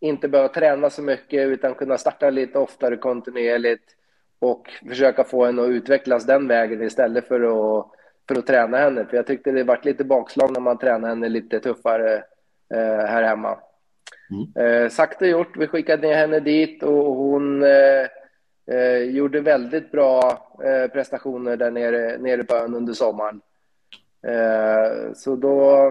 inte 0.00 0.28
behöva 0.28 0.48
träna 0.48 0.90
så 0.90 1.02
mycket 1.02 1.48
utan 1.48 1.74
kunna 1.74 1.98
starta 1.98 2.30
lite 2.30 2.58
oftare 2.58 2.96
kontinuerligt 2.96 3.84
och 4.38 4.70
försöka 4.88 5.24
få 5.24 5.44
henne 5.44 5.62
att 5.62 5.68
utvecklas 5.68 6.26
den 6.26 6.48
vägen 6.48 6.82
istället 6.82 7.28
för 7.28 7.40
att, 7.40 7.86
för 8.28 8.38
att 8.38 8.46
träna 8.46 8.78
henne. 8.78 9.06
För 9.06 9.16
jag 9.16 9.26
tyckte 9.26 9.52
det 9.52 9.64
varit 9.64 9.84
lite 9.84 10.04
bakslag 10.04 10.52
när 10.52 10.60
man 10.60 10.78
tränade 10.78 11.06
henne 11.06 11.28
lite 11.28 11.60
tuffare 11.60 12.14
eh, 12.74 13.06
här 13.06 13.22
hemma. 13.22 13.58
Mm. 14.30 14.84
Eh, 14.86 14.90
och 15.20 15.26
gjort, 15.28 15.56
vi 15.56 15.66
skickade 15.66 16.08
ner 16.08 16.14
henne 16.14 16.40
dit 16.40 16.82
och 16.82 17.14
hon 17.14 17.62
eh, 17.62 18.06
Eh, 18.66 19.02
gjorde 19.10 19.40
väldigt 19.40 19.92
bra 19.92 20.20
eh, 20.64 20.90
prestationer 20.90 21.56
där 21.56 21.70
nere, 21.70 22.18
nere 22.18 22.44
på 22.44 22.54
ön 22.54 22.74
under 22.74 22.92
sommaren. 22.92 23.40
Eh, 24.26 25.12
så 25.14 25.36
då 25.36 25.90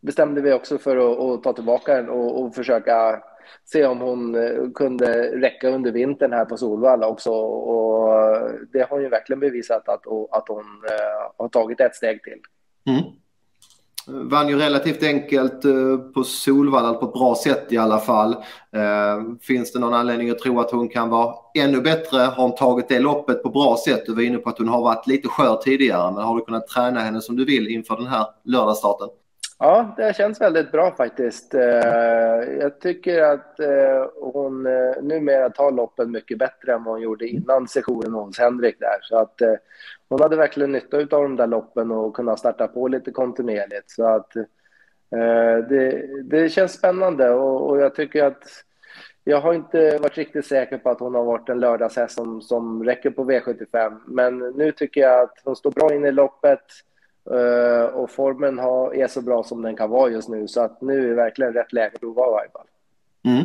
bestämde 0.00 0.40
vi 0.40 0.52
också 0.52 0.78
för 0.78 0.96
att, 0.96 1.18
att 1.18 1.42
ta 1.42 1.52
tillbaka 1.52 1.94
den 1.94 2.08
och, 2.08 2.42
och, 2.42 2.54
försöka 2.54 3.22
se 3.64 3.86
om 3.86 4.00
hon 4.00 4.34
eh, 4.34 4.70
kunde 4.74 5.40
räcka 5.40 5.68
under 5.68 5.92
vintern 5.92 6.32
här 6.32 6.44
på 6.44 6.56
Solvalla 6.56 7.06
också. 7.06 7.30
Och 7.32 8.08
det 8.72 8.80
har 8.80 8.88
hon 8.88 9.02
ju 9.02 9.08
verkligen 9.08 9.40
bevisat 9.40 9.88
att, 9.88 10.06
att 10.30 10.48
hon 10.48 10.64
eh, 10.90 11.32
har 11.36 11.48
tagit 11.48 11.80
ett 11.80 11.94
steg 11.94 12.22
till. 12.22 12.40
Mm. 12.86 13.02
Vann 14.06 14.48
ju 14.48 14.56
relativt 14.56 15.02
enkelt 15.02 15.64
eh, 15.64 15.96
på 16.14 16.24
Solvalla 16.24 16.94
på 16.94 17.06
ett 17.06 17.12
bra 17.12 17.34
sätt 17.34 17.66
i 17.72 17.76
alla 17.76 17.98
fall. 17.98 18.32
Eh, 18.72 19.36
finns 19.42 19.72
det 19.72 19.78
någon 19.78 19.94
anledning 19.94 20.30
att 20.30 20.38
tro 20.38 20.60
att 20.60 20.70
hon 20.70 20.88
kan 20.88 21.08
vara 21.08 21.34
ännu 21.58 21.80
bättre? 21.80 22.18
Har 22.18 22.42
hon 22.42 22.54
tagit 22.54 22.88
det 22.88 22.98
loppet 22.98 23.42
på 23.42 23.50
bra 23.50 23.76
sätt? 23.84 24.06
Du 24.06 24.14
var 24.14 24.22
inne 24.22 24.38
på 24.38 24.50
att 24.50 24.58
hon 24.58 24.68
har 24.68 24.82
varit 24.82 25.06
lite 25.06 25.28
skör 25.28 25.56
tidigare, 25.56 26.12
men 26.12 26.24
har 26.24 26.36
du 26.36 26.44
kunnat 26.44 26.68
träna 26.68 27.00
henne 27.00 27.20
som 27.20 27.36
du 27.36 27.44
vill 27.44 27.68
inför 27.68 27.96
den 27.96 28.06
här 28.06 28.26
lördagsstarten? 28.44 29.08
Ja, 29.62 29.94
det 29.96 30.16
känns 30.16 30.40
väldigt 30.40 30.72
bra 30.72 30.94
faktiskt. 30.96 31.54
Eh, 31.54 31.62
jag 32.60 32.80
tycker 32.80 33.22
att 33.22 33.60
eh, 33.60 34.06
hon 34.20 34.66
eh, 34.66 35.02
numera 35.02 35.50
tar 35.50 35.70
loppen 35.70 36.10
mycket 36.10 36.38
bättre 36.38 36.72
än 36.72 36.84
vad 36.84 36.94
hon 36.94 37.02
gjorde 37.02 37.28
innan 37.28 37.68
sessionen 37.68 38.12
hos 38.12 38.38
Henrik 38.38 38.80
där. 38.80 38.98
Så 39.02 39.16
att 39.16 39.40
hon 40.08 40.20
hade 40.20 40.36
verkligen 40.36 40.72
nytta 40.72 40.96
av 40.96 41.06
de 41.08 41.36
där 41.36 41.46
loppen 41.46 41.90
och 41.90 42.16
kunna 42.16 42.36
starta 42.36 42.68
på 42.68 42.88
lite 42.88 43.10
kontinuerligt. 43.10 43.90
Så 43.90 44.04
att 44.04 44.32
det, 45.68 46.06
det 46.22 46.48
känns 46.48 46.72
spännande 46.72 47.30
och, 47.30 47.80
jag 47.80 47.94
tycker 47.94 48.24
att 48.24 48.44
jag 49.24 49.40
har 49.40 49.54
inte 49.54 49.98
varit 49.98 50.18
riktigt 50.18 50.46
säker 50.46 50.78
på 50.78 50.90
att 50.90 51.00
hon 51.00 51.14
har 51.14 51.24
varit 51.24 51.48
en 51.48 51.60
lördagshäst 51.60 52.14
som, 52.14 52.42
som 52.42 52.84
räcker 52.84 53.10
på 53.10 53.24
V75. 53.24 54.00
Men 54.06 54.38
nu 54.38 54.72
tycker 54.72 55.00
jag 55.00 55.20
att 55.20 55.40
hon 55.44 55.56
står 55.56 55.70
bra 55.70 55.94
in 55.94 56.04
i 56.04 56.12
loppet. 56.12 56.64
Uh, 57.32 57.84
och 57.84 58.10
formen 58.10 58.58
har, 58.58 58.94
är 58.94 59.06
så 59.06 59.22
bra 59.22 59.42
som 59.42 59.62
den 59.62 59.76
kan 59.76 59.90
vara 59.90 60.10
just 60.10 60.28
nu 60.28 60.48
så 60.48 60.60
att 60.60 60.80
nu 60.80 61.10
är 61.10 61.14
verkligen 61.14 61.52
rätt 61.52 61.72
läge 61.72 61.90
att 61.94 62.00
prova 62.00 62.26
i 62.26 62.30
varje 62.30 62.50
fall. 62.50 62.66
Mm. 63.24 63.44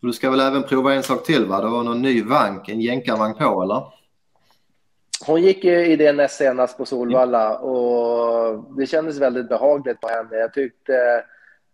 Och 0.00 0.06
du 0.06 0.12
ska 0.12 0.30
väl 0.30 0.40
även 0.40 0.62
prova 0.62 0.94
en 0.94 1.02
sak 1.02 1.24
till 1.24 1.46
va? 1.46 1.60
Det 1.60 1.68
var 1.68 1.82
någon 1.82 2.02
ny 2.02 2.22
vank, 2.22 2.68
en 2.68 2.80
jänkarvagn 2.80 3.34
på 3.34 3.62
eller? 3.62 3.82
Hon 5.26 5.42
gick 5.42 5.64
ju 5.64 5.86
i 5.86 5.96
det 5.96 6.12
näst 6.12 6.36
senast 6.36 6.78
på 6.78 6.84
Solvalla 6.84 7.58
och 7.58 8.76
det 8.76 8.86
kändes 8.86 9.20
väldigt 9.20 9.48
behagligt 9.48 10.00
på 10.00 10.08
henne. 10.08 10.36
Jag 10.36 10.52
tyckte 10.52 11.24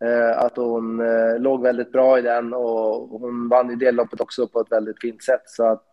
uh, 0.05 0.39
att 0.39 0.57
hon 0.57 1.01
uh, 1.01 1.41
låg 1.41 1.63
väldigt 1.63 1.93
bra 1.93 2.19
i 2.19 2.23
den 2.23 2.55
och 2.55 3.21
hon 3.21 3.49
vann 3.49 3.71
ju 3.71 3.77
det 3.77 3.93
loppet 3.93 4.21
också 4.21 4.47
på 4.47 4.61
ett 4.61 4.73
väldigt 4.73 5.01
fint 5.01 5.23
sätt 5.23 5.43
så 5.47 5.65
att 5.65 5.89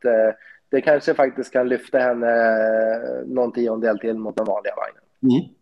det 0.70 0.82
kanske 0.82 1.14
faktiskt 1.14 1.54
kan 1.54 1.70
lyfta 1.70 2.00
henne 2.00 2.34
någon 3.26 3.52
tiondel 3.52 4.00
till 4.00 4.18
mot 4.18 4.38
den 4.38 4.46
vanliga 4.46 4.74
vagnen. 4.76 5.04
Mm. 5.24 5.59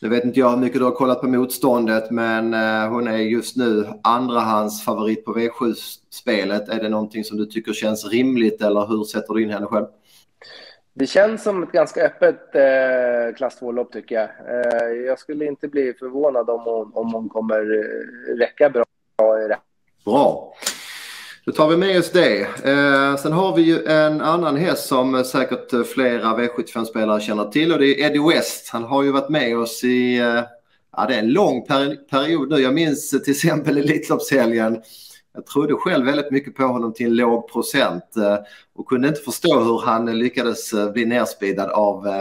Nu 0.00 0.08
vet 0.08 0.24
inte 0.24 0.40
jag 0.40 0.50
hur 0.50 0.56
mycket 0.56 0.78
du 0.78 0.84
har 0.84 0.92
kollat 0.92 1.20
på 1.20 1.26
motståndet 1.26 2.10
men 2.10 2.54
eh, 2.54 2.88
hon 2.88 3.08
är 3.08 3.16
just 3.16 3.56
nu 3.56 3.86
andrahands 4.02 4.84
favorit 4.84 5.24
på 5.24 5.34
V7-spelet. 5.34 6.68
Är 6.68 6.82
det 6.82 6.88
någonting 6.88 7.24
som 7.24 7.36
du 7.38 7.46
tycker 7.46 7.72
känns 7.72 8.08
rimligt 8.08 8.62
eller 8.62 8.86
hur 8.86 9.04
sätter 9.04 9.34
du 9.34 9.42
in 9.42 9.50
henne 9.50 9.66
själv? 9.66 9.86
Det 10.94 11.06
känns 11.06 11.42
som 11.42 11.62
ett 11.62 11.72
ganska 11.72 12.06
öppet 12.06 12.54
eh, 12.54 13.36
klass 13.36 13.60
2-lopp 13.60 13.92
tycker 13.92 14.14
jag. 14.14 14.24
Eh, 14.24 14.92
jag 15.06 15.18
skulle 15.18 15.46
inte 15.46 15.68
bli 15.68 15.94
förvånad 15.98 16.50
om 16.50 16.60
hon, 16.64 16.92
om 16.94 17.14
hon 17.14 17.28
kommer 17.28 17.60
räcka 18.38 18.70
bra 18.70 18.84
i 19.44 19.48
det. 19.48 19.58
Bra. 20.04 20.54
Då 21.48 21.52
tar 21.52 21.68
vi 21.68 21.76
med 21.76 21.98
oss 21.98 22.10
det. 22.10 22.40
Eh, 22.40 23.16
sen 23.16 23.32
har 23.32 23.56
vi 23.56 23.62
ju 23.62 23.86
en 23.86 24.20
annan 24.20 24.56
häst 24.56 24.86
som 24.86 25.24
säkert 25.24 25.86
flera 25.86 26.36
V75-spelare 26.36 27.20
känner 27.20 27.44
till 27.44 27.72
och 27.72 27.78
det 27.78 27.86
är 27.86 28.06
Eddie 28.06 28.34
West. 28.34 28.68
Han 28.68 28.84
har 28.84 29.02
ju 29.02 29.12
varit 29.12 29.28
med 29.28 29.58
oss 29.58 29.84
i 29.84 30.18
eh, 30.18 30.42
ja, 30.96 31.06
det 31.08 31.14
är 31.14 31.18
en 31.18 31.32
lång 31.32 31.66
per 31.66 31.96
period 32.10 32.50
nu. 32.50 32.56
Jag 32.56 32.74
minns 32.74 33.10
till 33.10 33.30
exempel 33.30 33.78
Elitloppshelgen. 33.78 34.82
Jag 35.34 35.46
trodde 35.46 35.74
själv 35.74 36.06
väldigt 36.06 36.30
mycket 36.30 36.54
på 36.54 36.64
honom 36.64 36.94
till 36.94 37.06
en 37.06 37.16
låg 37.16 37.52
procent 37.52 38.16
eh, 38.16 38.38
och 38.74 38.86
kunde 38.86 39.08
inte 39.08 39.20
förstå 39.20 39.60
hur 39.60 39.78
han 39.78 40.18
lyckades 40.18 40.72
eh, 40.72 40.92
bli 40.92 41.04
nerspeedad 41.04 41.70
av, 41.70 42.06
eh, 42.06 42.20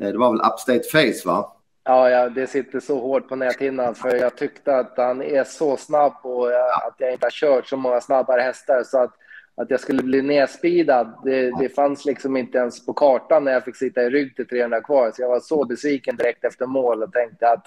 eh, 0.00 0.12
det 0.12 0.18
var 0.18 0.30
väl 0.30 0.52
Upstate 0.52 0.82
Face 0.92 1.28
va? 1.28 1.56
Ja, 1.84 2.10
ja, 2.10 2.28
det 2.28 2.46
sitter 2.46 2.80
så 2.80 3.00
hårt 3.00 3.28
på 3.28 3.36
näthinnan 3.36 3.94
för 3.94 4.16
jag 4.16 4.36
tyckte 4.36 4.76
att 4.76 4.92
han 4.96 5.22
är 5.22 5.44
så 5.44 5.76
snabb 5.76 6.14
och 6.22 6.46
att 6.86 6.94
jag 6.98 7.12
inte 7.12 7.26
har 7.26 7.30
kört 7.30 7.66
så 7.66 7.76
många 7.76 8.00
snabbare 8.00 8.40
hästar 8.40 8.82
så 8.82 8.98
att, 8.98 9.14
att 9.54 9.70
jag 9.70 9.80
skulle 9.80 10.02
bli 10.02 10.22
nedspeedad, 10.22 11.20
det, 11.24 11.50
det 11.58 11.68
fanns 11.68 12.04
liksom 12.04 12.36
inte 12.36 12.58
ens 12.58 12.86
på 12.86 12.92
kartan 12.92 13.44
när 13.44 13.52
jag 13.52 13.64
fick 13.64 13.76
sitta 13.76 14.02
i 14.02 14.10
rygg 14.10 14.36
till 14.36 14.48
300 14.48 14.80
kvar. 14.80 15.10
Så 15.14 15.22
jag 15.22 15.28
var 15.28 15.40
så 15.40 15.64
besviken 15.64 16.16
direkt 16.16 16.44
efter 16.44 16.66
mål 16.66 17.02
och 17.02 17.12
tänkte 17.12 17.48
att 17.48 17.66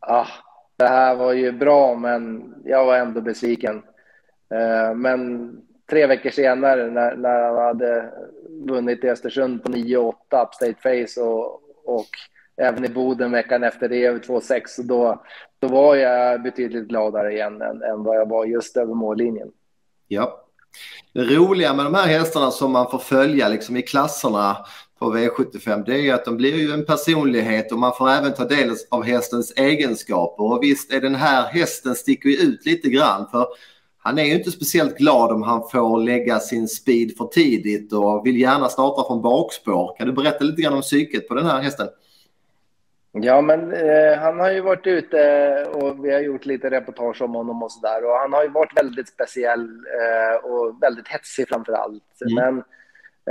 ah, 0.00 0.26
det 0.76 0.86
här 0.86 1.14
var 1.14 1.32
ju 1.32 1.52
bra, 1.52 1.94
men 1.94 2.54
jag 2.64 2.84
var 2.84 2.96
ändå 2.96 3.20
besviken. 3.20 3.82
Uh, 4.54 4.94
men 4.94 5.50
tre 5.90 6.06
veckor 6.06 6.30
senare 6.30 6.90
när, 6.90 7.16
när 7.16 7.42
han 7.42 7.56
hade 7.56 8.12
vunnit 8.48 9.04
i 9.04 9.08
Östersund 9.08 9.62
på 9.62 9.68
9-8 9.68 10.12
upstate 10.30 10.74
face 10.82 11.20
och, 11.20 11.62
och 11.84 12.08
även 12.56 12.84
i 12.84 12.88
Boden 12.88 13.32
veckan 13.32 13.64
efter 13.64 13.88
det 13.88 14.04
över 14.04 14.18
2,6 14.18 14.82
då, 14.82 15.22
då 15.58 15.68
var 15.68 15.96
jag 15.96 16.42
betydligt 16.42 16.88
gladare 16.88 17.32
igen 17.32 17.62
än, 17.62 17.82
än 17.82 18.02
vad 18.02 18.16
jag 18.16 18.28
var 18.28 18.44
just 18.44 18.76
över 18.76 18.94
mållinjen. 18.94 19.48
Ja. 20.08 20.40
Det 21.12 21.20
roliga 21.20 21.74
med 21.74 21.86
de 21.86 21.94
här 21.94 22.06
hästarna 22.06 22.50
som 22.50 22.72
man 22.72 22.90
får 22.90 22.98
följa 22.98 23.48
liksom 23.48 23.76
i 23.76 23.82
klasserna 23.82 24.56
på 24.98 25.14
V75 25.14 25.84
det 25.86 26.08
är 26.08 26.14
att 26.14 26.24
de 26.24 26.36
blir 26.36 26.56
ju 26.56 26.72
en 26.72 26.84
personlighet 26.84 27.72
och 27.72 27.78
man 27.78 27.92
får 27.98 28.10
även 28.10 28.34
ta 28.34 28.44
del 28.44 28.70
av 28.90 29.02
hästens 29.02 29.52
egenskaper. 29.56 30.44
Och 30.44 30.62
visst 30.62 30.92
är 30.92 31.00
den 31.00 31.14
här 31.14 31.42
hästen 31.42 31.94
sticker 31.94 32.28
ju 32.28 32.36
ut 32.36 32.66
lite 32.66 32.88
grann 32.88 33.26
för 33.30 33.46
han 33.98 34.18
är 34.18 34.24
ju 34.24 34.34
inte 34.34 34.50
speciellt 34.50 34.98
glad 34.98 35.32
om 35.32 35.42
han 35.42 35.68
får 35.72 36.00
lägga 36.00 36.40
sin 36.40 36.68
speed 36.68 37.16
för 37.16 37.26
tidigt 37.26 37.92
och 37.92 38.26
vill 38.26 38.40
gärna 38.40 38.68
starta 38.68 39.06
från 39.06 39.22
bakspår. 39.22 39.96
Kan 39.98 40.06
du 40.06 40.12
berätta 40.12 40.44
lite 40.44 40.62
grann 40.62 40.74
om 40.74 40.82
psyket 40.82 41.28
på 41.28 41.34
den 41.34 41.46
här 41.46 41.60
hästen? 41.60 41.88
Ja, 43.16 43.40
men 43.40 43.72
eh, 43.72 44.18
han 44.18 44.40
har 44.40 44.50
ju 44.50 44.60
varit 44.60 44.86
ute 44.86 45.18
och 45.72 46.04
vi 46.04 46.12
har 46.12 46.20
gjort 46.20 46.46
lite 46.46 46.70
reportage 46.70 47.22
om 47.22 47.34
honom 47.34 47.62
och 47.62 47.72
sådär. 47.72 48.04
Och 48.04 48.16
han 48.16 48.32
har 48.32 48.42
ju 48.42 48.48
varit 48.48 48.76
väldigt 48.76 49.08
speciell 49.08 49.68
eh, 50.00 50.44
och 50.44 50.82
väldigt 50.82 51.08
hetsig 51.08 51.48
framför 51.48 51.72
allt. 51.72 52.02
Mm. 52.30 52.34
Men 52.34 52.64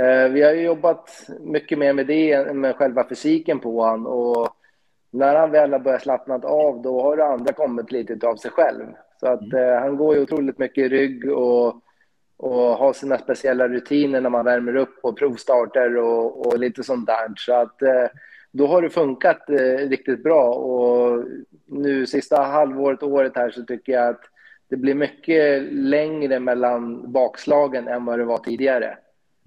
eh, 0.06 0.32
vi 0.32 0.42
har 0.42 0.52
ju 0.52 0.62
jobbat 0.62 1.10
mycket 1.40 1.78
mer 1.78 1.92
med 1.92 2.06
det, 2.06 2.54
med 2.54 2.76
själva 2.76 3.08
fysiken 3.08 3.60
på 3.60 3.82
honom. 3.82 4.06
Och 4.06 4.48
när 5.10 5.36
han 5.36 5.50
väl 5.50 5.72
har 5.72 5.80
börjat 5.80 6.02
slappna 6.02 6.34
av, 6.34 6.82
då 6.82 7.02
har 7.02 7.16
det 7.16 7.24
andra 7.24 7.52
kommit 7.52 7.92
lite 7.92 8.26
av 8.26 8.36
sig 8.36 8.50
själv. 8.50 8.84
Så 9.20 9.26
att 9.26 9.52
mm. 9.52 9.68
Eh, 9.68 9.80
han 9.80 9.96
går 9.96 10.14
ju 10.14 10.22
otroligt 10.22 10.58
mycket 10.58 10.84
i 10.84 10.88
rygg 10.88 11.32
och, 11.32 11.80
och 12.36 12.78
har 12.78 12.92
sina 12.92 13.18
speciella 13.18 13.68
rutiner 13.68 14.20
när 14.20 14.30
man 14.30 14.44
värmer 14.44 14.76
upp 14.76 14.98
och 15.02 15.18
provstarter 15.18 15.96
och, 15.96 16.46
och 16.46 16.58
lite 16.58 16.82
sånt 16.82 17.06
där. 17.06 17.32
Så 17.36 17.54
att 17.54 17.82
eh, 17.82 18.06
då 18.54 18.66
har 18.66 18.82
det 18.82 18.90
funkat 18.90 19.50
eh, 19.50 19.88
riktigt 19.88 20.22
bra. 20.22 20.54
Och 20.54 21.24
nu 21.66 22.06
sista 22.06 22.42
halvåret, 22.42 23.02
året 23.02 23.32
här, 23.36 23.50
så 23.50 23.62
tycker 23.62 23.92
jag 23.92 24.08
att 24.08 24.20
det 24.70 24.76
blir 24.76 24.94
mycket 24.94 25.72
längre 25.72 26.40
mellan 26.40 27.12
bakslagen 27.12 27.88
än 27.88 28.04
vad 28.04 28.18
det 28.18 28.24
var 28.24 28.38
tidigare. 28.38 28.96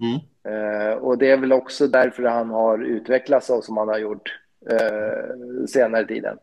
Mm. 0.00 0.20
Eh, 0.48 0.92
och 0.92 1.18
det 1.18 1.30
är 1.30 1.36
väl 1.36 1.52
också 1.52 1.86
därför 1.86 2.22
han 2.22 2.50
har 2.50 2.78
utvecklats 2.78 3.46
så 3.46 3.62
som 3.62 3.76
han 3.76 3.88
har 3.88 3.98
gjort 3.98 4.38
eh, 4.70 5.66
senare 5.68 6.06
tiden. 6.06 6.38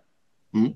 Mm. 0.54 0.72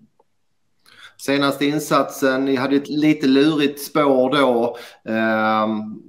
Senaste 1.18 1.66
insatsen, 1.66 2.46
ni 2.46 2.56
hade 2.56 2.76
ett 2.76 2.90
lite 2.90 3.28
lurigt 3.28 3.80
spår 3.80 4.38
då. 4.38 4.78
Um 5.12 6.09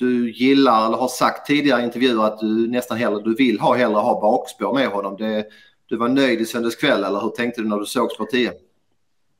du 0.00 0.30
gillar 0.30 0.86
eller 0.86 0.96
har 0.96 1.08
sagt 1.08 1.46
tidigare 1.46 1.80
i 1.80 1.84
intervjuer 1.84 2.24
att 2.24 2.38
du 2.38 2.70
nästan 2.70 2.98
hellre, 2.98 3.22
du 3.22 3.34
vill 3.34 3.60
ha 3.60 3.74
hellre 3.74 3.96
ha 3.96 4.20
bakspår 4.20 4.74
med 4.74 4.88
honom. 4.88 5.16
Det, 5.16 5.46
du 5.86 5.96
var 5.96 6.08
nöjd 6.08 6.40
i 6.40 6.44
söndags 6.44 6.76
kväll 6.76 7.04
eller 7.04 7.20
hur 7.20 7.28
tänkte 7.28 7.60
du 7.60 7.68
när 7.68 7.78
du 7.78 7.86
sågs 7.86 8.16
på 8.16 8.24
10? 8.24 8.52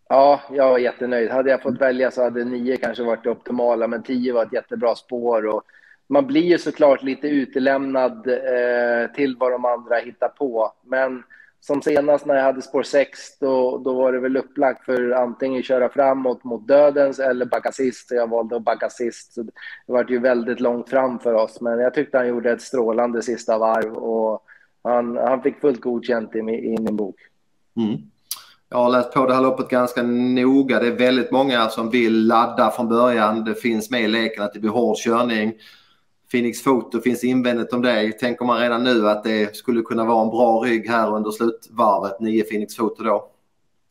Ja, 0.08 0.40
jag 0.50 0.70
var 0.70 0.78
jättenöjd. 0.78 1.30
Hade 1.30 1.50
jag 1.50 1.62
fått 1.62 1.80
välja 1.80 2.10
så 2.10 2.22
hade 2.22 2.44
9 2.44 2.76
kanske 2.76 3.02
varit 3.02 3.24
det 3.24 3.30
optimala, 3.30 3.86
men 3.86 4.02
10 4.02 4.32
var 4.32 4.46
ett 4.46 4.52
jättebra 4.52 4.94
spår. 4.94 5.46
Och 5.46 5.62
man 6.08 6.26
blir 6.26 6.42
ju 6.42 6.58
såklart 6.58 7.02
lite 7.02 7.28
utelämnad 7.28 8.28
eh, 8.28 9.12
till 9.14 9.36
vad 9.36 9.52
de 9.52 9.64
andra 9.64 9.96
hittar 9.96 10.28
på. 10.28 10.72
Men 10.84 11.22
som 11.60 11.82
senast 11.82 12.26
när 12.26 12.34
jag 12.34 12.44
hade 12.44 12.62
spår 12.62 12.82
6, 12.82 13.38
då, 13.38 13.78
då 13.78 13.94
var 13.94 14.12
det 14.12 14.20
väl 14.20 14.36
upplagt 14.36 14.84
för 14.84 15.10
antingen 15.10 15.62
köra 15.62 15.88
framåt 15.88 16.44
mot 16.44 16.68
dödens 16.68 17.18
eller 17.18 17.46
backa 17.46 17.72
sist. 17.72 18.08
Så 18.08 18.14
jag 18.14 18.30
valde 18.30 18.56
att 18.56 18.64
backa 18.64 18.90
sist. 18.90 19.34
Så 19.34 19.42
det 19.42 19.52
var 19.86 20.06
ju 20.08 20.18
väldigt 20.18 20.60
långt 20.60 20.88
fram 20.90 21.18
för 21.18 21.34
oss, 21.34 21.60
men 21.60 21.78
jag 21.78 21.94
tyckte 21.94 22.18
han 22.18 22.28
gjorde 22.28 22.50
ett 22.52 22.62
strålande 22.62 23.22
sista 23.22 23.58
varv 23.58 23.94
och 23.94 24.42
han, 24.82 25.16
han 25.16 25.42
fick 25.42 25.60
fullt 25.60 25.80
godkänt 25.80 26.34
i, 26.34 26.38
i 26.38 26.76
min 26.80 26.96
bok. 26.96 27.16
Mm. 27.76 27.96
Jag 28.68 28.78
har 28.78 28.90
läst 28.90 29.12
på 29.12 29.26
det 29.26 29.34
här 29.34 29.42
loppet 29.42 29.68
ganska 29.68 30.02
noga. 30.02 30.80
Det 30.80 30.86
är 30.86 30.96
väldigt 30.96 31.30
många 31.30 31.68
som 31.68 31.90
vill 31.90 32.26
ladda 32.26 32.70
från 32.70 32.88
början. 32.88 33.44
Det 33.44 33.54
finns 33.54 33.90
med 33.90 34.02
i 34.02 34.08
leken 34.08 34.44
att 34.44 34.52
det 34.52 34.60
blir 34.60 34.70
hård 34.70 34.96
körning. 34.96 35.52
Phoenix 36.30 36.62
Foto 36.62 37.00
finns 37.00 37.24
invändigt 37.24 37.72
om 37.72 37.82
det. 37.82 38.12
Tänker 38.12 38.44
man 38.44 38.60
redan 38.60 38.84
nu 38.84 39.08
att 39.08 39.24
det 39.24 39.56
skulle 39.56 39.82
kunna 39.82 40.04
vara 40.04 40.22
en 40.22 40.30
bra 40.30 40.60
rygg 40.64 40.88
här 40.88 41.14
under 41.14 41.30
slutvarvet, 41.30 42.20
nio 42.20 42.44
Phoenix 42.44 42.76
Foto 42.76 43.02
då? 43.02 43.30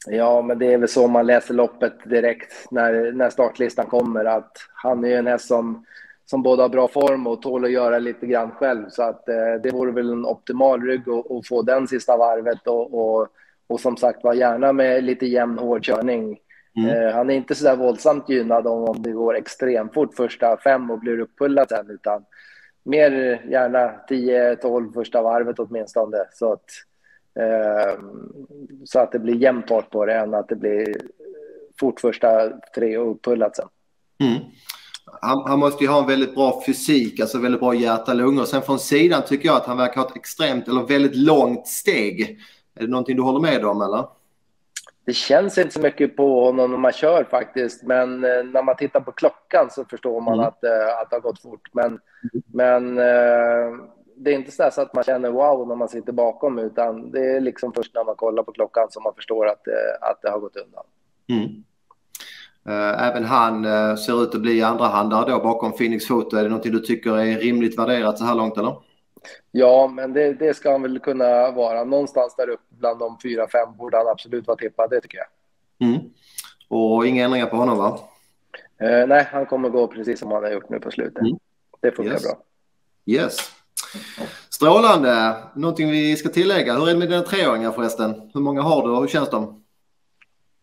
Ja, 0.08 0.42
men 0.42 0.60
det 0.60 0.74
är 0.74 0.78
väl 0.78 0.90
så 0.90 1.08
man 1.08 1.28
läser 1.28 1.54
loppet 1.54 1.94
direkt 2.06 2.54
när, 2.72 3.12
när 3.12 3.30
startlistan 3.30 3.86
kommer. 3.86 4.26
Att 4.26 4.52
han 4.74 5.04
är 5.04 5.10
ju 5.10 5.16
en 5.16 5.28
häst 5.28 5.48
som, 5.48 5.86
som 6.26 6.44
både 6.44 6.62
har 6.62 6.70
bra 6.70 6.88
form 6.88 7.28
och 7.28 7.42
tål 7.42 7.66
att 7.66 7.72
göra 7.72 8.00
lite 8.00 8.26
grann 8.26 8.52
själv. 8.52 8.90
Så 8.90 9.04
att 9.04 9.30
eh, 9.30 9.54
det 9.64 9.72
vore 9.72 9.92
väl 9.92 10.12
en 10.12 10.26
optimal 10.26 10.82
rygg 10.82 11.10
att 11.10 11.48
få 11.48 11.62
den 11.62 11.88
sista 11.88 12.18
varvet 12.18 12.68
och, 12.68 12.94
och, 12.94 13.28
och 13.68 13.80
som 13.80 13.98
sagt 13.98 14.24
var 14.24 14.34
gärna 14.34 14.74
med 14.74 15.04
lite 15.04 15.26
jämn 15.26 15.58
hård 15.58 15.84
körning. 15.84 16.38
Mm. 16.78 16.90
Eh, 16.90 17.14
han 17.14 17.30
är 17.30 17.34
inte 17.34 17.56
så 17.56 17.64
där 17.64 17.76
våldsamt 17.76 18.30
gynnad 18.30 18.68
om, 18.68 19.02
det 19.02 19.12
går 19.12 19.36
extremt 19.38 19.94
fort 19.94 20.16
första 20.16 20.58
fem 20.58 20.92
och 20.92 21.00
blir 21.00 21.20
upppullad 21.20 21.70
sen, 21.70 21.90
utan 21.90 22.26
mer 22.84 23.12
gärna 23.52 23.92
10-12 24.10 24.94
första 24.94 25.22
varvet 25.22 25.60
åtminstone. 25.60 26.18
Så 26.34 26.54
att, 26.54 26.66
så 28.86 29.00
att 29.00 29.12
det 29.12 29.20
blir 29.20 29.36
jämnt 29.36 29.68
fart 29.68 29.90
på 29.90 30.06
det 30.06 30.14
än 30.14 30.34
att 30.34 30.48
det 30.48 30.56
blir 30.56 30.96
fort 31.80 32.00
första 32.00 32.50
tre 32.76 32.98
och 32.98 33.12
uppullat 33.12 33.56
sen. 33.56 33.68
Mm. 34.20 34.40
Han, 35.22 35.44
han, 35.46 35.60
måste 35.60 35.84
ju 35.84 35.90
ha 35.90 36.00
en 36.02 36.08
väldigt 36.08 36.36
bra 36.36 36.64
fysik, 36.66 37.20
alltså 37.20 37.38
väldigt 37.40 37.62
bra 37.62 37.74
hjärta-lungor. 37.74 38.46
Sen 38.46 38.62
från 38.62 38.80
sidan 38.80 39.22
tycker 39.28 39.46
jag 39.46 39.58
att 39.58 39.66
han 39.66 39.78
verkar 39.78 40.02
ha 40.02 40.08
ett 40.08 40.16
extremt 40.16 40.68
eller 40.68 40.82
väldigt 40.82 41.16
långt 41.16 41.68
steg. 41.68 42.40
Är 42.76 42.82
det 42.82 42.88
någonting 42.88 43.16
du 43.16 43.22
håller 43.22 43.40
med 43.40 43.66
om 43.66 43.82
eller? 43.82 44.06
Det 45.10 45.14
känns 45.14 45.58
inte 45.58 45.74
så 45.74 45.82
mycket 45.82 46.16
på 46.16 46.46
honom 46.46 46.72
när 46.72 46.78
man 46.78 46.92
kör 46.92 47.24
faktiskt, 47.24 47.84
men 47.84 48.24
eh, 48.24 48.44
när 48.44 48.64
man 48.64 48.76
tittar 48.76 49.00
på 49.00 49.12
klockan 49.12 49.70
så 49.72 49.86
förstår 49.86 50.22
man 50.22 50.34
mm. 50.34 50.46
att, 50.46 50.64
eh, 50.64 51.00
att 51.02 51.10
det 51.10 51.16
har 51.16 51.22
gått 51.22 51.42
fort. 51.42 51.70
Men, 51.72 52.00
men 52.54 52.98
eh, 52.98 53.78
det 54.16 54.32
är 54.32 54.36
inte 54.36 54.52
så, 54.52 54.64
att 54.64 54.94
man 54.94 55.04
känner 55.04 55.30
wow 55.30 55.68
när 55.68 55.76
man 55.76 55.90
sitter 55.90 56.12
bakom, 56.12 56.60
utan 56.60 57.12
det 57.12 57.36
är 57.36 57.42
liksom 57.42 57.74
först 57.74 57.96
när 57.96 58.04
man 58.04 58.16
kollar 58.16 58.44
på 58.44 58.52
klockan 58.52 58.88
som 58.90 59.04
man 59.04 59.14
förstår 59.16 59.48
att, 59.48 59.62
att 60.02 60.22
det 60.22 60.30
har 60.30 60.40
gått 60.40 60.56
undan. 60.56 60.84
Mm. 61.30 61.64
Även 63.00 63.26
han 63.26 63.64
ser 63.98 64.24
ut 64.24 64.36
att 64.36 64.42
bli 64.42 64.64
andrahandare 64.64 65.32
då 65.32 65.40
bakom 65.40 65.72
Phoenix 65.72 66.08
Foto. 66.08 66.38
Är 66.38 66.44
det 66.44 66.50
någonting 66.50 66.72
du 66.72 66.80
tycker 66.80 67.18
är 67.18 67.40
rimligt 67.40 67.80
värderat 67.80 68.18
så 68.18 68.26
här 68.26 68.36
långt 68.36 68.58
eller? 68.58 68.76
Ja, 69.52 69.88
men 69.88 70.14
det, 70.14 70.34
det, 70.34 70.54
ska 70.54 70.72
han 70.72 70.82
väl 70.82 71.00
kunna 71.00 71.52
vara. 71.52 71.84
Någonstans 71.84 72.36
där 72.36 72.50
uppe 72.50 72.64
bland 72.70 73.00
de 73.00 73.18
fyra, 73.24 73.48
fem 73.48 73.78
borde 73.78 73.98
han 73.98 74.08
absolut 74.08 74.48
vara 74.48 74.58
tippad, 74.58 74.90
det 74.90 75.02
tycker 75.02 75.18
jag. 75.18 75.28
Mm. 75.90 76.02
Och 76.68 77.08
inga 77.08 77.26
ändringar 77.26 77.46
på 77.46 77.56
honom 77.56 77.78
va? 77.78 78.00
Eh, 78.82 79.08
nej, 79.08 79.28
han 79.32 79.46
kommer 79.46 79.70
gå 79.70 79.88
precis 79.88 80.20
som 80.20 80.32
han 80.32 80.44
har 80.44 80.52
gjort 80.52 80.70
nu 80.70 80.80
på 80.80 80.92
slutet. 80.92 81.22
Mm. 81.22 81.38
Det 81.82 81.92
funkar 81.92 82.14
yes. 82.14 82.24
bra. 82.24 82.44
Yes. 83.06 83.38
Strålande. 84.50 85.36
Någonting 85.56 85.92
vi 85.92 86.16
ska 86.16 86.30
tillägga. 86.30 86.74
Hur 86.74 86.90
är 86.90 86.94
det 86.94 87.00
med 87.00 87.10
dina 87.10 87.22
treåringar 87.22 87.72
förresten? 87.72 88.32
Hur 88.34 88.42
många 88.42 88.62
har 88.62 88.84
du 88.84 88.90
och 88.90 89.00
hur 89.00 89.08
känns 89.08 89.30
de? 89.30 89.64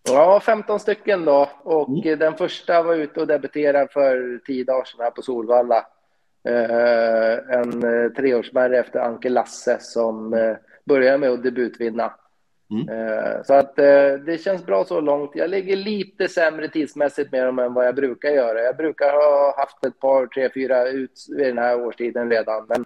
Ja, 0.08 0.40
15 0.40 0.80
stycken 0.80 1.24
då. 1.24 1.50
Och 1.62 1.88
mm. 1.88 2.18
den 2.18 2.36
första 2.36 2.82
var 2.82 2.94
ute 2.94 3.20
och 3.20 3.26
debuterade 3.26 3.88
för 3.92 4.40
tio 4.46 4.64
dagar 4.64 4.84
sedan 4.84 5.00
här 5.00 5.10
på 5.10 5.22
Solvalla. 5.22 5.86
Eh, 6.46 7.58
en 7.58 7.82
eh, 7.82 8.12
treårsmärre 8.12 8.78
efter 8.78 9.00
Anke 9.00 9.28
Lasse 9.28 9.76
som 9.80 10.34
eh, 10.34 10.56
börjar 10.84 11.18
med 11.18 11.30
att 11.30 11.42
debutvinna. 11.42 12.12
Mm. 12.70 12.86
Så 13.44 13.54
att 13.54 13.76
det 14.26 14.40
känns 14.40 14.66
bra 14.66 14.84
så 14.84 15.00
långt. 15.00 15.30
Jag 15.34 15.50
ligger 15.50 15.76
lite 15.76 16.28
sämre 16.28 16.68
tidsmässigt 16.68 17.32
med 17.32 17.46
dem 17.46 17.58
än 17.58 17.74
vad 17.74 17.86
jag 17.86 17.94
brukar 17.94 18.30
göra. 18.30 18.62
Jag 18.62 18.76
brukar 18.76 19.12
ha 19.12 19.54
haft 19.56 19.84
ett 19.84 20.00
par, 20.00 20.26
tre, 20.26 20.50
fyra 20.54 20.88
ut 20.88 21.26
vid 21.36 21.46
den 21.46 21.58
här 21.58 21.86
årstiden 21.86 22.30
redan. 22.30 22.66
Men 22.68 22.84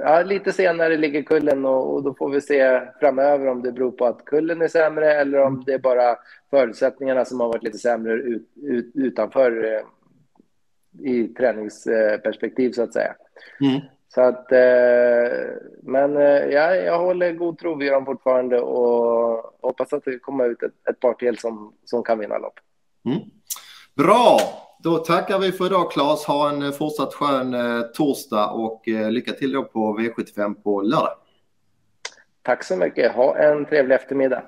ja, 0.00 0.22
lite 0.22 0.52
senare 0.52 0.96
ligger 0.96 1.22
kullen 1.22 1.64
och, 1.64 1.94
och, 1.94 2.02
då 2.02 2.14
får 2.14 2.30
vi 2.30 2.40
se 2.40 2.80
framöver 3.00 3.46
om 3.46 3.62
det 3.62 3.72
beror 3.72 3.90
på 3.90 4.06
att 4.06 4.24
kullen 4.24 4.62
är 4.62 4.68
sämre 4.68 5.14
eller 5.14 5.38
om 5.40 5.64
det 5.66 5.72
är 5.72 5.78
bara 5.78 6.16
förutsättningarna 6.50 7.24
som 7.24 7.40
har 7.40 7.48
varit 7.48 7.62
lite 7.62 7.78
sämre 7.78 8.12
ut, 8.12 8.48
ut, 8.62 8.90
utanför 8.94 9.82
i 11.00 11.28
träningsperspektiv 11.28 12.72
så 12.72 12.82
att 12.82 12.92
säga. 12.92 13.14
Mm. 13.60 13.80
Så 14.14 14.20
att, 14.20 14.52
eh, 14.52 15.38
men 15.82 16.16
eh, 16.16 16.44
ja, 16.46 16.74
jag 16.74 16.98
håller 16.98 17.32
god 17.32 17.58
tro 17.58 17.74
vid 17.74 17.92
dem 17.92 18.04
fortfarande 18.04 18.60
och 18.60 19.54
hoppas 19.62 19.92
att 19.92 20.04
det 20.04 20.18
kommer 20.18 20.50
ut 20.50 20.62
ett, 20.62 20.88
ett 20.90 21.00
par 21.00 21.14
till 21.14 21.38
som, 21.38 21.74
som 21.84 22.02
kan 22.02 22.18
vinna 22.18 22.38
lopp. 22.38 22.60
Mm. 23.06 23.18
Bra! 23.94 24.38
Då 24.78 24.98
tackar 24.98 25.38
vi 25.38 25.52
för 25.52 25.66
idag 25.66 25.92
Claes. 25.92 26.24
Ha 26.24 26.50
en 26.50 26.72
fortsatt 26.72 27.14
skön 27.14 27.54
eh, 27.54 27.80
torsdag 27.80 28.50
och 28.50 28.88
eh, 28.88 29.10
lycka 29.10 29.32
till 29.32 29.52
då 29.52 29.64
på 29.64 29.98
V75 29.98 30.54
på 30.54 30.82
lördag. 30.82 31.16
Tack 32.42 32.64
så 32.64 32.76
mycket. 32.76 33.12
Ha 33.12 33.36
en 33.36 33.64
trevlig 33.64 33.94
eftermiddag. 33.94 34.42